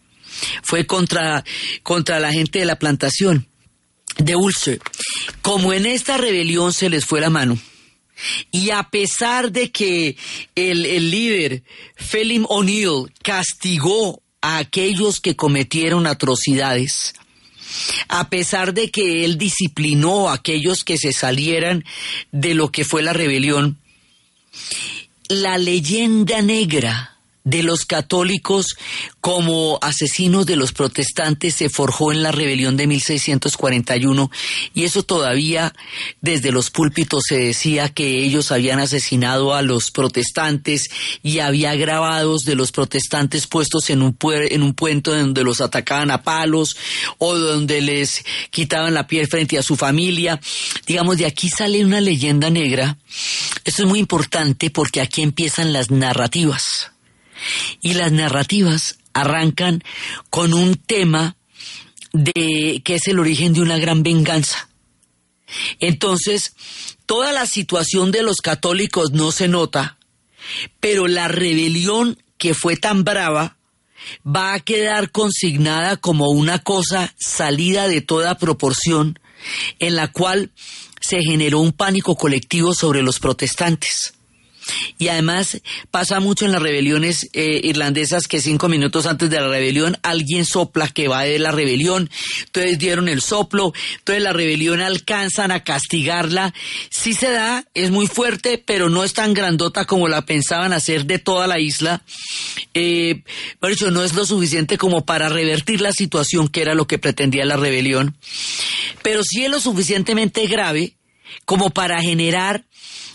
[0.62, 1.44] fue contra,
[1.82, 3.48] contra la gente de la plantación
[4.18, 4.80] de Ulster.
[5.42, 7.58] Como en esta rebelión se les fue la mano,
[8.50, 10.16] y a pesar de que
[10.54, 11.64] el, el líder,
[11.96, 17.14] Phelim O'Neill, castigó a aquellos que cometieron atrocidades,
[18.08, 21.84] a pesar de que él disciplinó a aquellos que se salieran
[22.32, 23.78] de lo que fue la rebelión,
[25.28, 27.13] la leyenda negra
[27.44, 28.76] de los católicos
[29.20, 34.30] como asesinos de los protestantes se forjó en la rebelión de 1641
[34.72, 35.74] y eso todavía
[36.22, 40.88] desde los púlpitos se decía que ellos habían asesinado a los protestantes
[41.22, 46.10] y había grabados de los protestantes puestos en un, en un puente donde los atacaban
[46.10, 46.76] a palos
[47.18, 50.40] o donde les quitaban la piel frente a su familia.
[50.86, 52.96] Digamos, de aquí sale una leyenda negra.
[53.64, 56.93] Esto es muy importante porque aquí empiezan las narrativas
[57.80, 59.82] y las narrativas arrancan
[60.30, 61.36] con un tema
[62.12, 64.68] de que es el origen de una gran venganza.
[65.80, 66.54] Entonces,
[67.06, 69.98] toda la situación de los católicos no se nota,
[70.80, 73.56] pero la rebelión que fue tan brava
[74.26, 79.18] va a quedar consignada como una cosa salida de toda proporción,
[79.78, 80.50] en la cual
[81.00, 84.14] se generó un pánico colectivo sobre los protestantes.
[84.98, 89.48] Y además pasa mucho en las rebeliones eh, irlandesas que cinco minutos antes de la
[89.48, 92.10] rebelión alguien sopla que va de la rebelión,
[92.46, 96.54] entonces dieron el soplo, entonces la rebelión alcanzan a castigarla.
[96.90, 101.06] Sí se da, es muy fuerte, pero no es tan grandota como la pensaban hacer
[101.06, 102.02] de toda la isla.
[102.74, 103.22] Eh,
[103.60, 106.98] por eso no es lo suficiente como para revertir la situación que era lo que
[106.98, 108.16] pretendía la rebelión,
[109.02, 110.94] pero sí es lo suficientemente grave
[111.44, 112.64] como para generar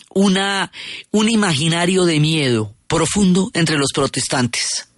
[0.09, 0.71] una,
[1.11, 4.89] un imaginario de miedo profundo entre los protestantes.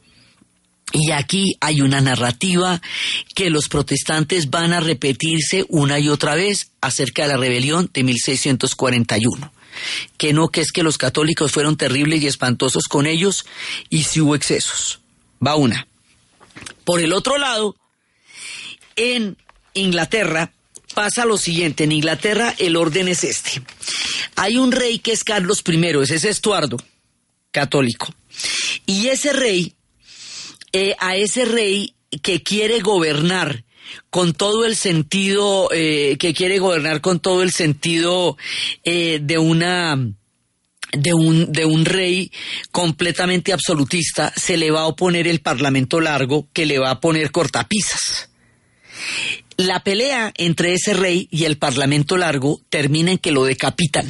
[0.93, 2.81] Y aquí hay una narrativa
[3.33, 8.03] que los protestantes van a repetirse una y otra vez acerca de la rebelión de
[8.03, 9.53] 1641.
[10.17, 13.45] Que no, que es que los católicos fueron terribles y espantosos con ellos
[13.89, 14.99] y si hubo excesos.
[15.45, 15.87] Va una.
[16.83, 17.77] Por el otro lado,
[18.97, 19.37] en
[19.73, 20.51] Inglaterra,
[20.93, 23.61] pasa lo siguiente, en Inglaterra el orden es este.
[24.41, 26.77] Hay un rey que es Carlos I, ese es Estuardo,
[27.51, 28.11] católico.
[28.87, 29.75] Y ese rey,
[30.73, 33.63] eh, a ese rey que quiere gobernar
[34.09, 38.35] con todo el sentido, eh, que quiere gobernar con todo el sentido
[38.83, 39.95] eh, de una
[40.91, 42.31] de un, de un rey
[42.71, 47.29] completamente absolutista, se le va a oponer el parlamento largo que le va a poner
[47.29, 48.29] cortapisas.
[49.57, 54.09] La pelea entre ese rey y el Parlamento largo termina en que lo decapitan.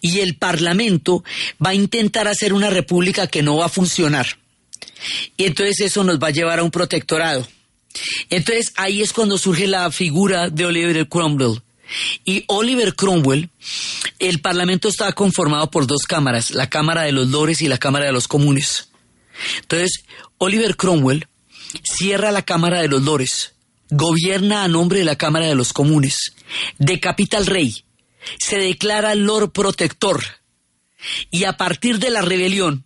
[0.00, 1.24] Y el Parlamento
[1.64, 4.38] va a intentar hacer una república que no va a funcionar.
[5.36, 7.46] Y entonces eso nos va a llevar a un protectorado.
[8.30, 11.62] Entonces ahí es cuando surge la figura de Oliver Cromwell.
[12.24, 13.48] Y Oliver Cromwell
[14.18, 18.06] el Parlamento estaba conformado por dos cámaras, la Cámara de los Lores y la Cámara
[18.06, 18.88] de los Comunes.
[19.62, 20.04] Entonces,
[20.38, 21.26] Oliver Cromwell
[21.84, 23.52] cierra la Cámara de los Lores,
[23.90, 26.34] gobierna a nombre de la Cámara de los Comunes,
[26.78, 27.84] decapita al rey,
[28.38, 30.22] se declara Lord Protector
[31.30, 32.84] y a partir de la rebelión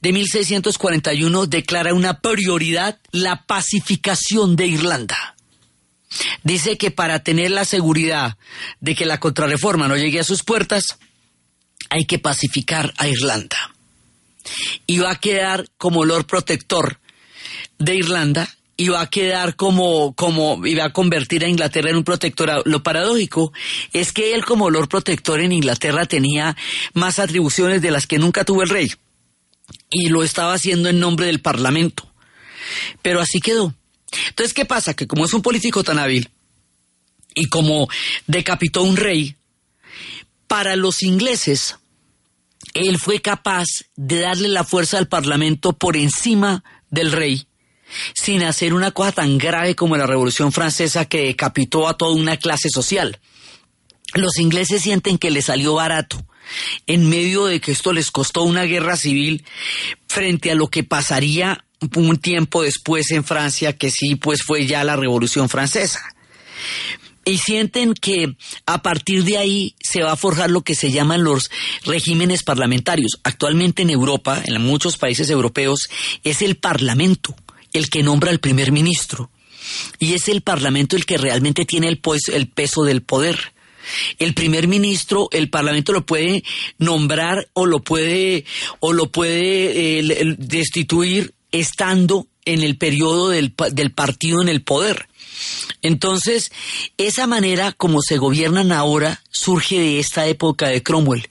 [0.00, 5.36] de 1641 declara una prioridad la pacificación de Irlanda.
[6.42, 8.38] Dice que para tener la seguridad
[8.80, 10.98] de que la contrarreforma no llegue a sus puertas,
[11.90, 13.74] hay que pacificar a Irlanda.
[14.86, 16.98] Y va a quedar como Lord Protector
[17.78, 22.62] de Irlanda y va a quedar como, como, a convertir a Inglaterra en un protectorado.
[22.64, 23.52] Lo paradójico
[23.92, 26.56] es que él como Lord Protector en Inglaterra tenía
[26.94, 28.92] más atribuciones de las que nunca tuvo el rey.
[29.90, 32.08] Y lo estaba haciendo en nombre del Parlamento.
[33.02, 33.74] Pero así quedó.
[34.28, 34.94] Entonces, ¿qué pasa?
[34.94, 36.30] Que como es un político tan hábil
[37.34, 37.88] y como
[38.28, 39.34] decapitó un rey,
[40.46, 41.78] para los ingleses,
[42.74, 43.66] él fue capaz
[43.96, 47.48] de darle la fuerza al Parlamento por encima del rey,
[48.14, 52.36] sin hacer una cosa tan grave como la Revolución Francesa que decapitó a toda una
[52.36, 53.18] clase social.
[54.14, 56.24] Los ingleses sienten que le salió barato
[56.86, 59.44] en medio de que esto les costó una guerra civil
[60.06, 61.64] frente a lo que pasaría
[61.94, 66.00] un tiempo después en Francia, que sí, pues fue ya la Revolución Francesa.
[67.24, 68.34] Y sienten que
[68.64, 71.50] a partir de ahí se va a forjar lo que se llaman los
[71.84, 73.20] regímenes parlamentarios.
[73.22, 75.90] Actualmente en Europa, en muchos países europeos,
[76.24, 77.36] es el Parlamento
[77.72, 79.30] el que nombra al primer ministro.
[79.98, 82.00] Y es el Parlamento el que realmente tiene el,
[82.32, 83.52] el peso del poder.
[84.18, 86.44] El primer ministro, el Parlamento lo puede
[86.78, 88.44] nombrar o lo puede
[88.80, 95.08] o lo puede eh, destituir estando en el periodo del, del partido en el poder.
[95.82, 96.50] Entonces,
[96.96, 101.28] esa manera como se gobiernan ahora surge de esta época de Cromwell.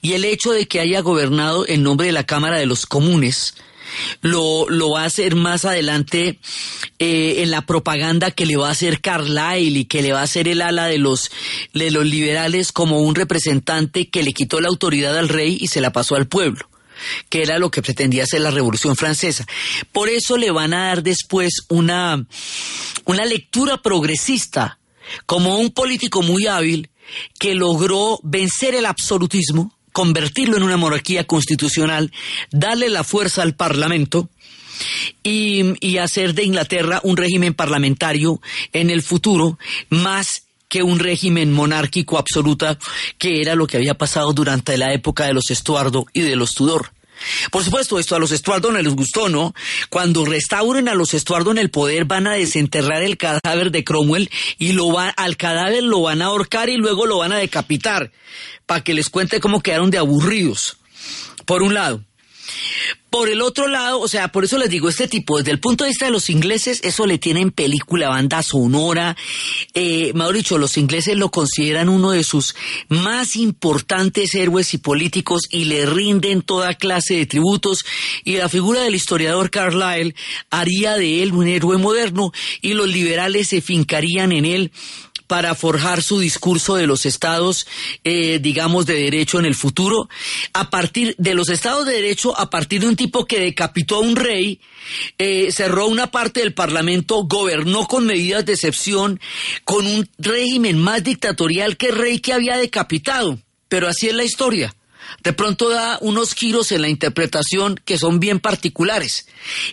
[0.00, 3.54] Y el hecho de que haya gobernado en nombre de la Cámara de los Comunes,
[4.20, 6.38] lo, lo va a hacer más adelante
[6.98, 10.24] eh, en la propaganda que le va a hacer Carlyle y que le va a
[10.24, 11.30] hacer el ala de los,
[11.74, 15.80] de los liberales como un representante que le quitó la autoridad al rey y se
[15.80, 16.68] la pasó al pueblo
[17.28, 19.46] que era lo que pretendía hacer la Revolución Francesa.
[19.92, 22.26] Por eso le van a dar después una,
[23.04, 24.78] una lectura progresista
[25.26, 26.90] como un político muy hábil
[27.38, 32.12] que logró vencer el absolutismo, convertirlo en una monarquía constitucional,
[32.50, 34.28] darle la fuerza al Parlamento
[35.22, 38.40] y, hacer de Inglaterra un régimen parlamentario
[38.72, 39.58] en el futuro
[39.90, 42.78] más que un régimen monárquico absoluta
[43.16, 46.54] que era lo que había pasado durante la época de los Estuardo y de los
[46.54, 46.92] Tudor.
[47.50, 49.54] Por supuesto, esto a los Estuardo no les gustó, ¿no?
[49.90, 54.30] Cuando restauren a los Estuardo en el poder van a desenterrar el cadáver de Cromwell
[54.58, 58.12] y lo va, al cadáver lo van a ahorcar y luego lo van a decapitar
[58.66, 60.78] para que les cuente cómo quedaron de aburridos.
[61.46, 62.02] Por un lado.
[63.10, 65.84] Por el otro lado, o sea, por eso les digo, este tipo, desde el punto
[65.84, 69.16] de vista de los ingleses, eso le tienen película, banda sonora.
[69.72, 72.54] Eh, mejor dicho, los ingleses lo consideran uno de sus
[72.88, 77.86] más importantes héroes y políticos y le rinden toda clase de tributos.
[78.24, 80.14] Y la figura del historiador Carlyle
[80.50, 84.72] haría de él un héroe moderno y los liberales se fincarían en él
[85.28, 87.66] para forjar su discurso de los estados,
[88.02, 90.08] eh, digamos, de derecho en el futuro,
[90.54, 94.00] a partir de los estados de derecho, a partir de un tipo que decapitó a
[94.00, 94.58] un rey,
[95.18, 99.20] eh, cerró una parte del parlamento, gobernó con medidas de excepción,
[99.64, 103.38] con un régimen más dictatorial que el rey que había decapitado.
[103.68, 104.74] Pero así es la historia
[105.22, 109.26] de pronto da unos giros en la interpretación que son bien particulares.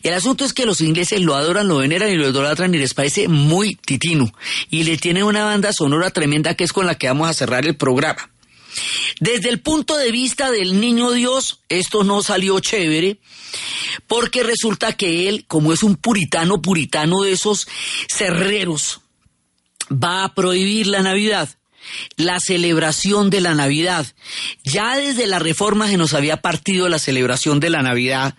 [0.04, 2.94] El asunto es que los ingleses lo adoran, lo veneran y lo idolatran y les
[2.94, 4.32] parece muy titino.
[4.70, 7.66] Y le tiene una banda sonora tremenda que es con la que vamos a cerrar
[7.66, 8.30] el programa.
[9.20, 13.20] Desde el punto de vista del niño Dios, esto no salió chévere,
[14.08, 17.68] porque resulta que él, como es un puritano, puritano de esos
[18.14, 19.02] cerreros,
[19.92, 21.50] va a prohibir la Navidad
[22.18, 24.06] la celebración de la Navidad.
[24.64, 28.36] Ya desde la reforma se nos había partido la celebración de la Navidad,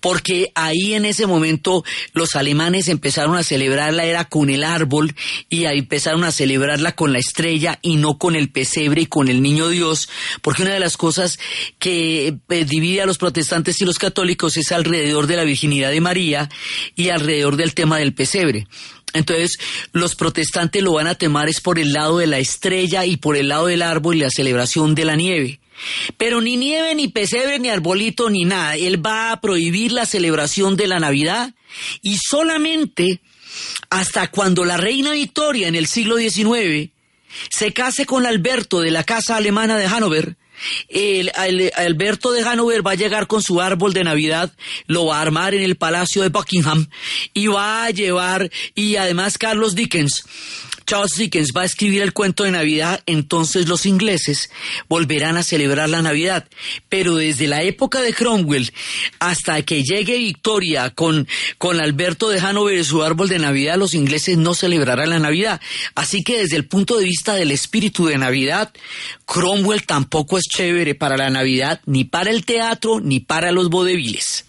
[0.00, 5.14] porque ahí en ese momento los alemanes empezaron a celebrarla era con el árbol
[5.48, 9.42] y empezaron a celebrarla con la estrella y no con el pesebre y con el
[9.42, 10.08] niño Dios,
[10.42, 11.38] porque una de las cosas
[11.78, 16.00] que eh, divide a los protestantes y los católicos es alrededor de la virginidad de
[16.00, 16.48] María
[16.96, 18.66] y alrededor del tema del pesebre.
[19.12, 19.58] Entonces,
[19.92, 23.36] los protestantes lo van a temar es por el lado de la estrella y por
[23.36, 25.60] el lado del árbol y la celebración de la nieve.
[26.16, 28.76] Pero ni nieve, ni pesebre, ni arbolito, ni nada.
[28.76, 31.54] Él va a prohibir la celebración de la Navidad
[32.02, 33.20] y solamente
[33.88, 36.90] hasta cuando la reina Victoria en el siglo XIX
[37.48, 40.36] se case con Alberto de la casa alemana de Hannover,
[40.88, 41.30] el,
[41.76, 44.52] Alberto de Hanover va a llegar con su árbol de Navidad,
[44.86, 46.88] lo va a armar en el Palacio de Buckingham
[47.34, 50.24] y va a llevar, y además Carlos Dickens,
[50.90, 54.50] Charles Dickens va a escribir el cuento de Navidad, entonces los ingleses
[54.88, 56.48] volverán a celebrar la Navidad.
[56.88, 58.72] Pero desde la época de Cromwell
[59.20, 61.28] hasta que llegue Victoria con,
[61.58, 65.60] con Alberto de Hanover y su árbol de Navidad, los ingleses no celebrarán la Navidad.
[65.94, 68.72] Así que desde el punto de vista del espíritu de Navidad,
[69.26, 74.44] Cromwell tampoco es chévere para la Navidad, ni para el teatro, ni para los vodeviles.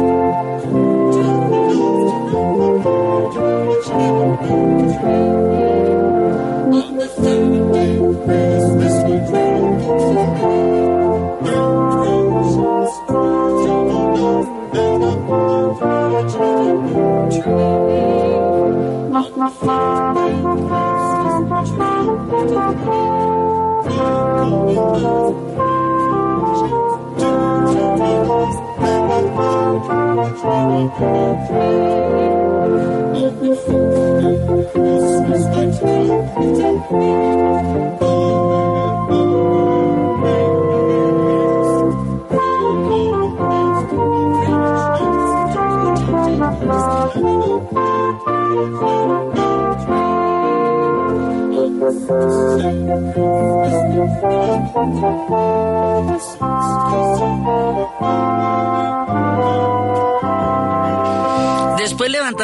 [56.14, 57.43] Después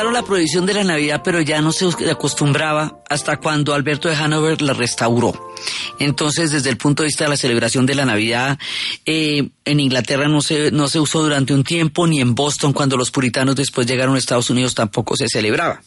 [0.08, 4.62] la prohibición de la Navidad, pero ya no se acostumbraba hasta cuando Alberto de Hanover
[4.62, 5.52] la restauró.
[5.98, 8.58] Entonces, desde el punto de vista de la celebración de la Navidad,
[9.04, 12.96] eh, en Inglaterra no se, no se usó durante un tiempo, ni en Boston, cuando
[12.96, 15.82] los puritanos después llegaron a Estados Unidos, tampoco se celebraba.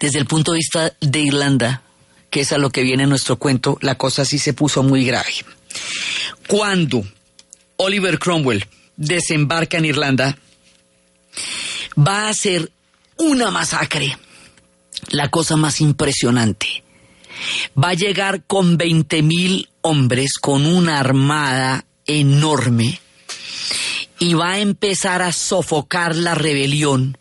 [0.00, 1.82] Desde el punto de vista de Irlanda,
[2.30, 5.32] que es a lo que viene nuestro cuento, la cosa sí se puso muy grave.
[6.46, 7.04] Cuando
[7.76, 8.66] Oliver Cromwell
[8.96, 10.38] desembarca en Irlanda,
[11.96, 12.70] va a ser
[13.18, 14.16] una masacre,
[15.10, 16.82] la cosa más impresionante.
[17.76, 23.00] Va a llegar con 20 mil hombres, con una armada enorme,
[24.18, 27.18] y va a empezar a sofocar la rebelión.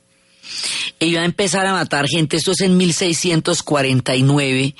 [0.99, 4.75] Y va a empezar a matar gente, esto es en 1649,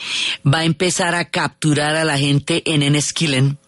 [0.45, 3.59] va a empezar a capturar a la gente en Enniskillen.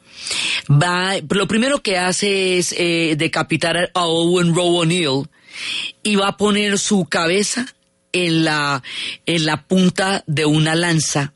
[0.69, 5.27] Va, lo primero que hace es eh, decapitar a Owen Rowe O'Neill,
[6.03, 7.73] y va a poner su cabeza
[8.11, 8.83] en la,
[9.25, 11.33] en la punta de una lanza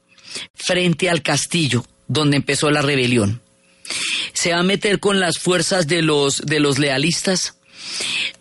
[0.55, 3.41] frente al castillo donde empezó la rebelión.
[4.33, 7.55] Se va a meter con las fuerzas de los, de los lealistas,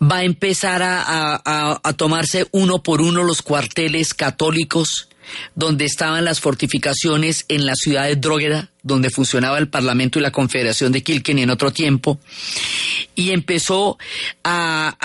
[0.01, 5.09] va a empezar a, a, a tomarse uno por uno los cuarteles católicos
[5.55, 10.33] donde estaban las fortificaciones en la ciudad de Drogheda, donde funcionaba el Parlamento y la
[10.33, 12.19] Confederación de Kilkenny en otro tiempo,
[13.15, 13.99] y empezó
[14.45, 14.97] a,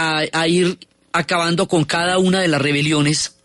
[0.48, 0.78] ir
[1.14, 3.36] acabando con cada una de las rebeliones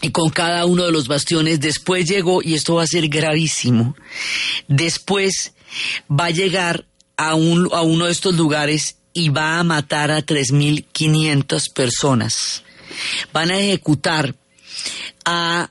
[0.00, 1.60] y con cada uno de los bastiones.
[1.60, 3.96] Después llegó, y esto va a ser gravísimo,
[4.68, 5.54] después
[6.10, 6.84] va a llegar
[7.16, 12.62] a, a uno de estos lugares y va a matar a 3.500 personas.
[13.32, 14.34] Van a ejecutar
[15.24, 15.70] a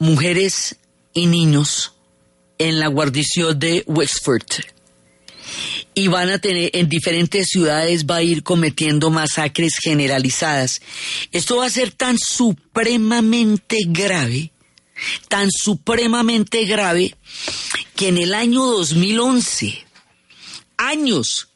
[0.00, 0.76] mujeres
[1.14, 1.92] y niños
[2.58, 4.64] en la guarnición de Wexford.
[5.94, 10.80] Y van a tener, en diferentes ciudades va a ir cometiendo masacres generalizadas.
[11.32, 14.52] Esto va a ser tan supremamente grave,
[15.28, 17.14] tan supremamente grave,
[17.94, 19.84] que en el año 2011,
[20.78, 21.48] años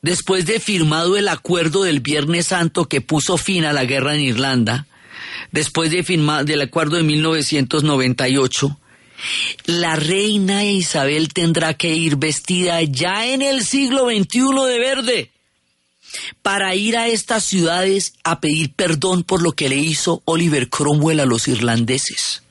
[0.00, 4.22] después de firmado el acuerdo del Viernes Santo que puso fin a la guerra en
[4.22, 4.86] Irlanda,
[5.52, 8.78] después de firmar del acuerdo de 1998,
[9.66, 15.30] la reina Isabel tendrá que ir vestida ya en el siglo XXI de verde
[16.42, 21.20] para ir a estas ciudades a pedir perdón por lo que le hizo Oliver Cromwell
[21.20, 22.42] a los irlandeses.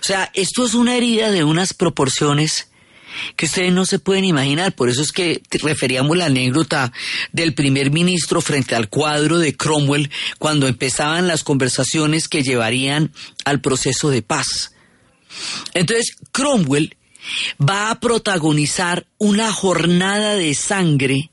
[0.00, 2.68] O sea, esto es una herida de unas proporciones
[3.36, 4.72] que ustedes no se pueden imaginar.
[4.72, 6.92] Por eso es que referíamos la anécdota
[7.32, 13.12] del primer ministro frente al cuadro de Cromwell cuando empezaban las conversaciones que llevarían
[13.44, 14.72] al proceso de paz.
[15.74, 16.96] Entonces, Cromwell
[17.60, 21.30] va a protagonizar una jornada de sangre,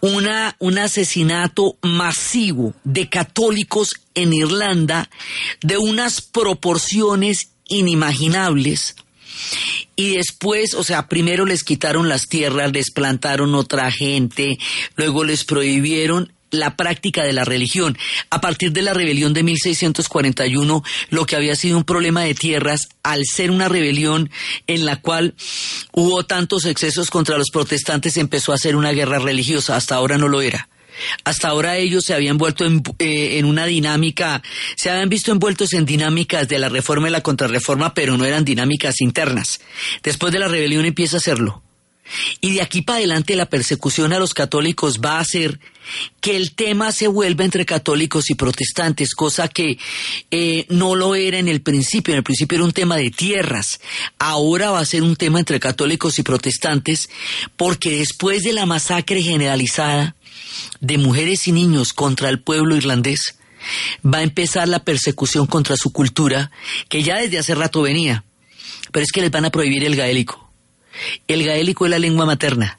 [0.00, 5.10] una, un asesinato masivo de católicos en Irlanda
[5.60, 8.96] de unas proporciones inimaginables
[9.96, 14.58] y después, o sea, primero les quitaron las tierras, les plantaron otra gente,
[14.96, 17.98] luego les prohibieron la práctica de la religión.
[18.30, 22.88] A partir de la rebelión de 1641, lo que había sido un problema de tierras,
[23.02, 24.30] al ser una rebelión
[24.66, 25.34] en la cual
[25.92, 29.76] hubo tantos excesos contra los protestantes, empezó a ser una guerra religiosa.
[29.76, 30.68] Hasta ahora no lo era.
[31.24, 34.42] Hasta ahora ellos se habían vuelto en, eh, en, una dinámica,
[34.76, 38.44] se habían visto envueltos en dinámicas de la reforma y la contrarreforma, pero no eran
[38.44, 39.60] dinámicas internas.
[40.02, 41.62] Después de la rebelión empieza a serlo.
[42.40, 45.60] Y de aquí para adelante la persecución a los católicos va a hacer
[46.20, 49.78] que el tema se vuelva entre católicos y protestantes, cosa que
[50.30, 52.14] eh, no lo era en el principio.
[52.14, 53.80] En el principio era un tema de tierras.
[54.18, 57.08] Ahora va a ser un tema entre católicos y protestantes
[57.56, 60.14] porque después de la masacre generalizada
[60.80, 63.36] de mujeres y niños contra el pueblo irlandés,
[64.04, 66.50] va a empezar la persecución contra su cultura,
[66.88, 68.24] que ya desde hace rato venía.
[68.92, 70.48] Pero es que les van a prohibir el gaélico
[71.26, 72.78] el gaélico es la lengua materna.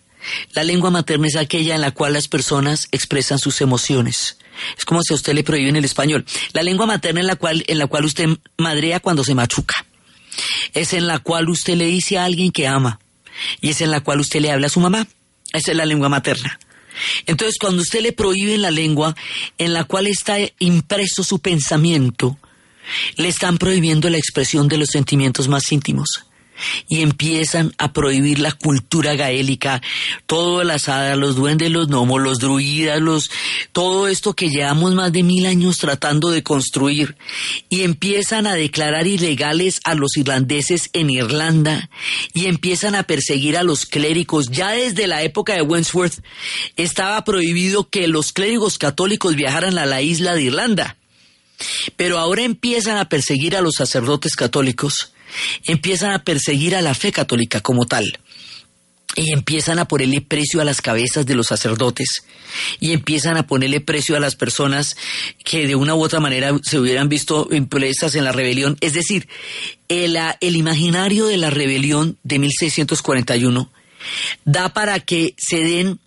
[0.53, 4.37] La lengua materna es aquella en la cual las personas expresan sus emociones.
[4.77, 6.25] Es como si a usted le prohíben el español.
[6.53, 9.85] La lengua materna en la cual, en la cual usted madrea cuando se machuca.
[10.73, 12.99] Es en la cual usted le dice a alguien que ama.
[13.61, 15.07] Y es en la cual usted le habla a su mamá.
[15.53, 16.59] Esa es la lengua materna.
[17.25, 19.15] Entonces, cuando usted le prohíbe la lengua
[19.57, 22.37] en la cual está impreso su pensamiento,
[23.15, 26.28] le están prohibiendo la expresión de los sentimientos más íntimos
[26.87, 29.81] y empiezan a prohibir la cultura gaélica,
[30.25, 33.31] todas las hadas, los duendes, los gnomos, los druidas, los,
[33.71, 37.17] todo esto que llevamos más de mil años tratando de construir,
[37.69, 41.89] y empiezan a declarar ilegales a los irlandeses en Irlanda,
[42.33, 44.49] y empiezan a perseguir a los clérigos.
[44.49, 46.23] Ya desde la época de Wentworth
[46.75, 50.97] estaba prohibido que los clérigos católicos viajaran a la isla de Irlanda.
[51.97, 55.13] Pero ahora empiezan a perseguir a los sacerdotes católicos
[55.65, 58.19] empiezan a perseguir a la fe católica como tal.
[59.15, 62.23] Y empiezan a ponerle precio a las cabezas de los sacerdotes.
[62.79, 64.95] Y empiezan a ponerle precio a las personas
[65.43, 68.77] que de una u otra manera se hubieran visto impresas en la rebelión.
[68.81, 69.27] Es decir,
[69.87, 73.71] el, el imaginario de la rebelión de 1641
[74.45, 75.99] da para que se den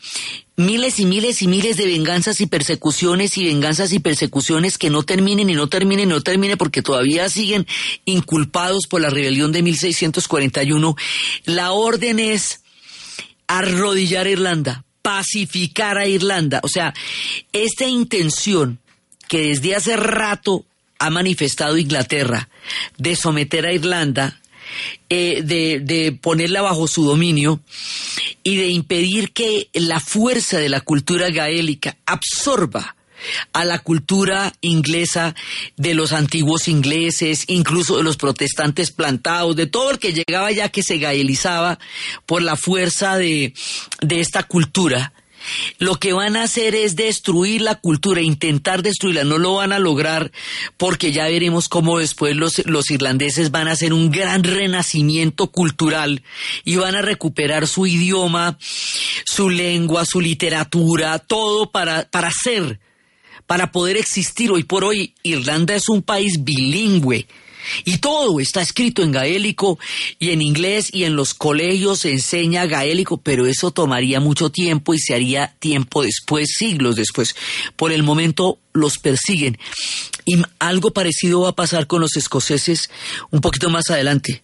[0.63, 5.03] miles y miles y miles de venganzas y persecuciones y venganzas y persecuciones que no
[5.03, 7.67] terminen y no terminen y no terminen porque todavía siguen
[8.05, 10.97] inculpados por la rebelión de 1641.
[11.45, 12.63] La orden es
[13.47, 16.61] arrodillar a Irlanda, pacificar a Irlanda.
[16.63, 16.95] O sea,
[17.53, 18.79] esta intención
[19.29, 20.65] que desde hace rato
[20.99, 22.49] ha manifestado Inglaterra
[22.99, 24.42] de someter a Irlanda
[25.09, 27.61] eh, de, de ponerla bajo su dominio
[28.43, 32.97] y de impedir que la fuerza de la cultura gaélica absorba
[33.53, 35.35] a la cultura inglesa
[35.77, 40.69] de los antiguos ingleses, incluso de los protestantes plantados, de todo el que llegaba ya
[40.69, 41.79] que se gaelizaba
[42.27, 43.55] por la fuerza de,
[44.01, 45.13] de esta cultura
[45.79, 49.25] lo que van a hacer es destruir la cultura, intentar destruirla.
[49.25, 50.33] No lo van a lograr
[50.77, 56.23] porque ya veremos cómo después los, los irlandeses van a hacer un gran renacimiento cultural
[56.65, 58.59] y van a recuperar su idioma,
[59.25, 62.81] su lengua, su literatura, todo para, para ser,
[63.47, 64.51] para poder existir.
[64.51, 67.27] Hoy por hoy Irlanda es un país bilingüe
[67.85, 69.79] y todo está escrito en gaélico
[70.19, 74.95] y en inglés y en los colegios se enseña gaélico, pero eso tomaría mucho tiempo
[74.95, 77.35] y se haría tiempo después, siglos después.
[77.77, 79.59] Por el momento los persiguen.
[80.25, 82.91] Y algo parecido va a pasar con los escoceses
[83.31, 84.43] un poquito más adelante.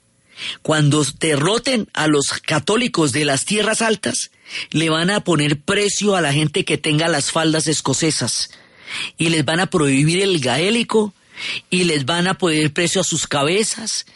[0.62, 4.31] Cuando derroten a los católicos de las tierras altas,
[4.71, 8.51] le van a poner precio a la gente que tenga las faldas escocesas
[9.16, 11.12] y les van a prohibir el gaélico
[11.70, 14.07] y les van a poner precio a sus cabezas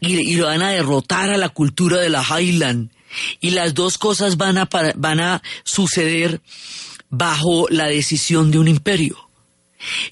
[0.00, 2.90] y, van a derrotar a la cultura de la Highland.
[3.40, 6.40] Y las dos cosas van a, van a suceder
[7.08, 9.28] bajo la decisión de un imperio.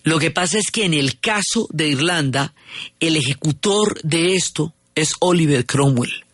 [0.02, 2.54] Lo que pasa es que en el caso de Irlanda,
[3.00, 6.24] el ejecutor de esto es Oliver Cromwell,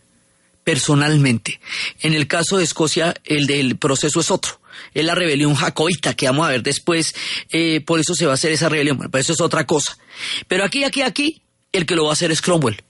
[0.62, 1.61] personalmente.
[2.01, 4.61] En el caso de Escocia, el del proceso es otro
[4.95, 7.14] es la rebelión jacobita que vamos a ver después,
[7.51, 9.99] eh, por eso se va a hacer esa rebelión, bueno, pues eso es otra cosa.
[10.49, 11.42] Pero aquí, aquí, aquí,
[11.72, 12.82] el que lo va a hacer es Cromwell.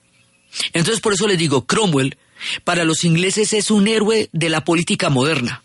[0.73, 2.17] Entonces por eso les digo, Cromwell
[2.63, 5.63] para los ingleses es un héroe de la política moderna.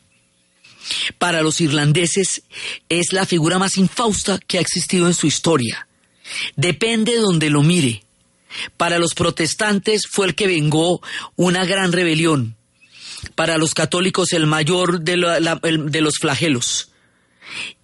[1.18, 2.42] Para los irlandeses
[2.88, 5.86] es la figura más infausta que ha existido en su historia.
[6.56, 8.02] Depende de donde lo mire.
[8.76, 11.00] Para los protestantes fue el que vengó
[11.36, 12.56] una gran rebelión
[13.34, 16.90] para los católicos el mayor de, los flagelos.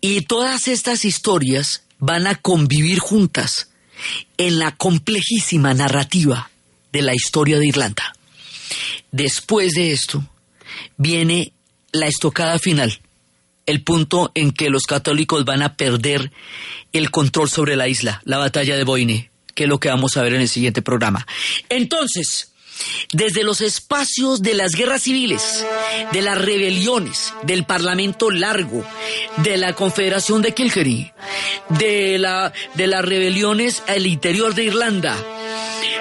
[0.01, 3.70] Y todas estas historias van a convivir juntas
[4.36, 6.51] en la complejísima narrativa
[6.92, 8.14] de la historia de Irlanda.
[9.11, 10.24] Después de esto
[10.97, 11.53] viene
[11.92, 13.01] la estocada final,
[13.64, 16.32] el punto en que los católicos van a perder
[16.92, 20.22] el control sobre la isla, la batalla de Boine, que es lo que vamos a
[20.22, 21.26] ver en el siguiente programa.
[21.68, 22.53] Entonces,
[23.12, 25.64] desde los espacios de las guerras civiles,
[26.12, 28.85] de las rebeliones, del Parlamento Largo,
[29.39, 31.12] de la Confederación de Kilkenny,
[31.70, 35.16] de, la, de las rebeliones al interior de Irlanda,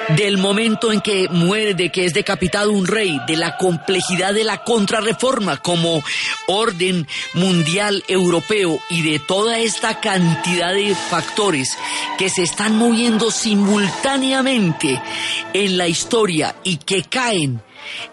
[0.09, 4.43] del momento en que muere, de que es decapitado un rey, de la complejidad de
[4.43, 6.03] la contrarreforma como
[6.47, 11.69] orden mundial europeo y de toda esta cantidad de factores
[12.17, 15.01] que se están moviendo simultáneamente
[15.53, 17.61] en la historia y que caen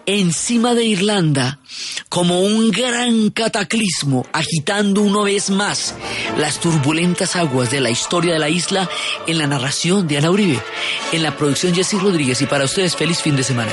[0.05, 1.59] encima de Irlanda
[2.09, 5.95] como un gran cataclismo, agitando una vez más
[6.37, 8.89] las turbulentas aguas de la historia de la isla
[9.27, 10.59] en la narración de Ana Uribe,
[11.11, 13.71] en la producción Jessy Rodríguez y para ustedes feliz fin de semana.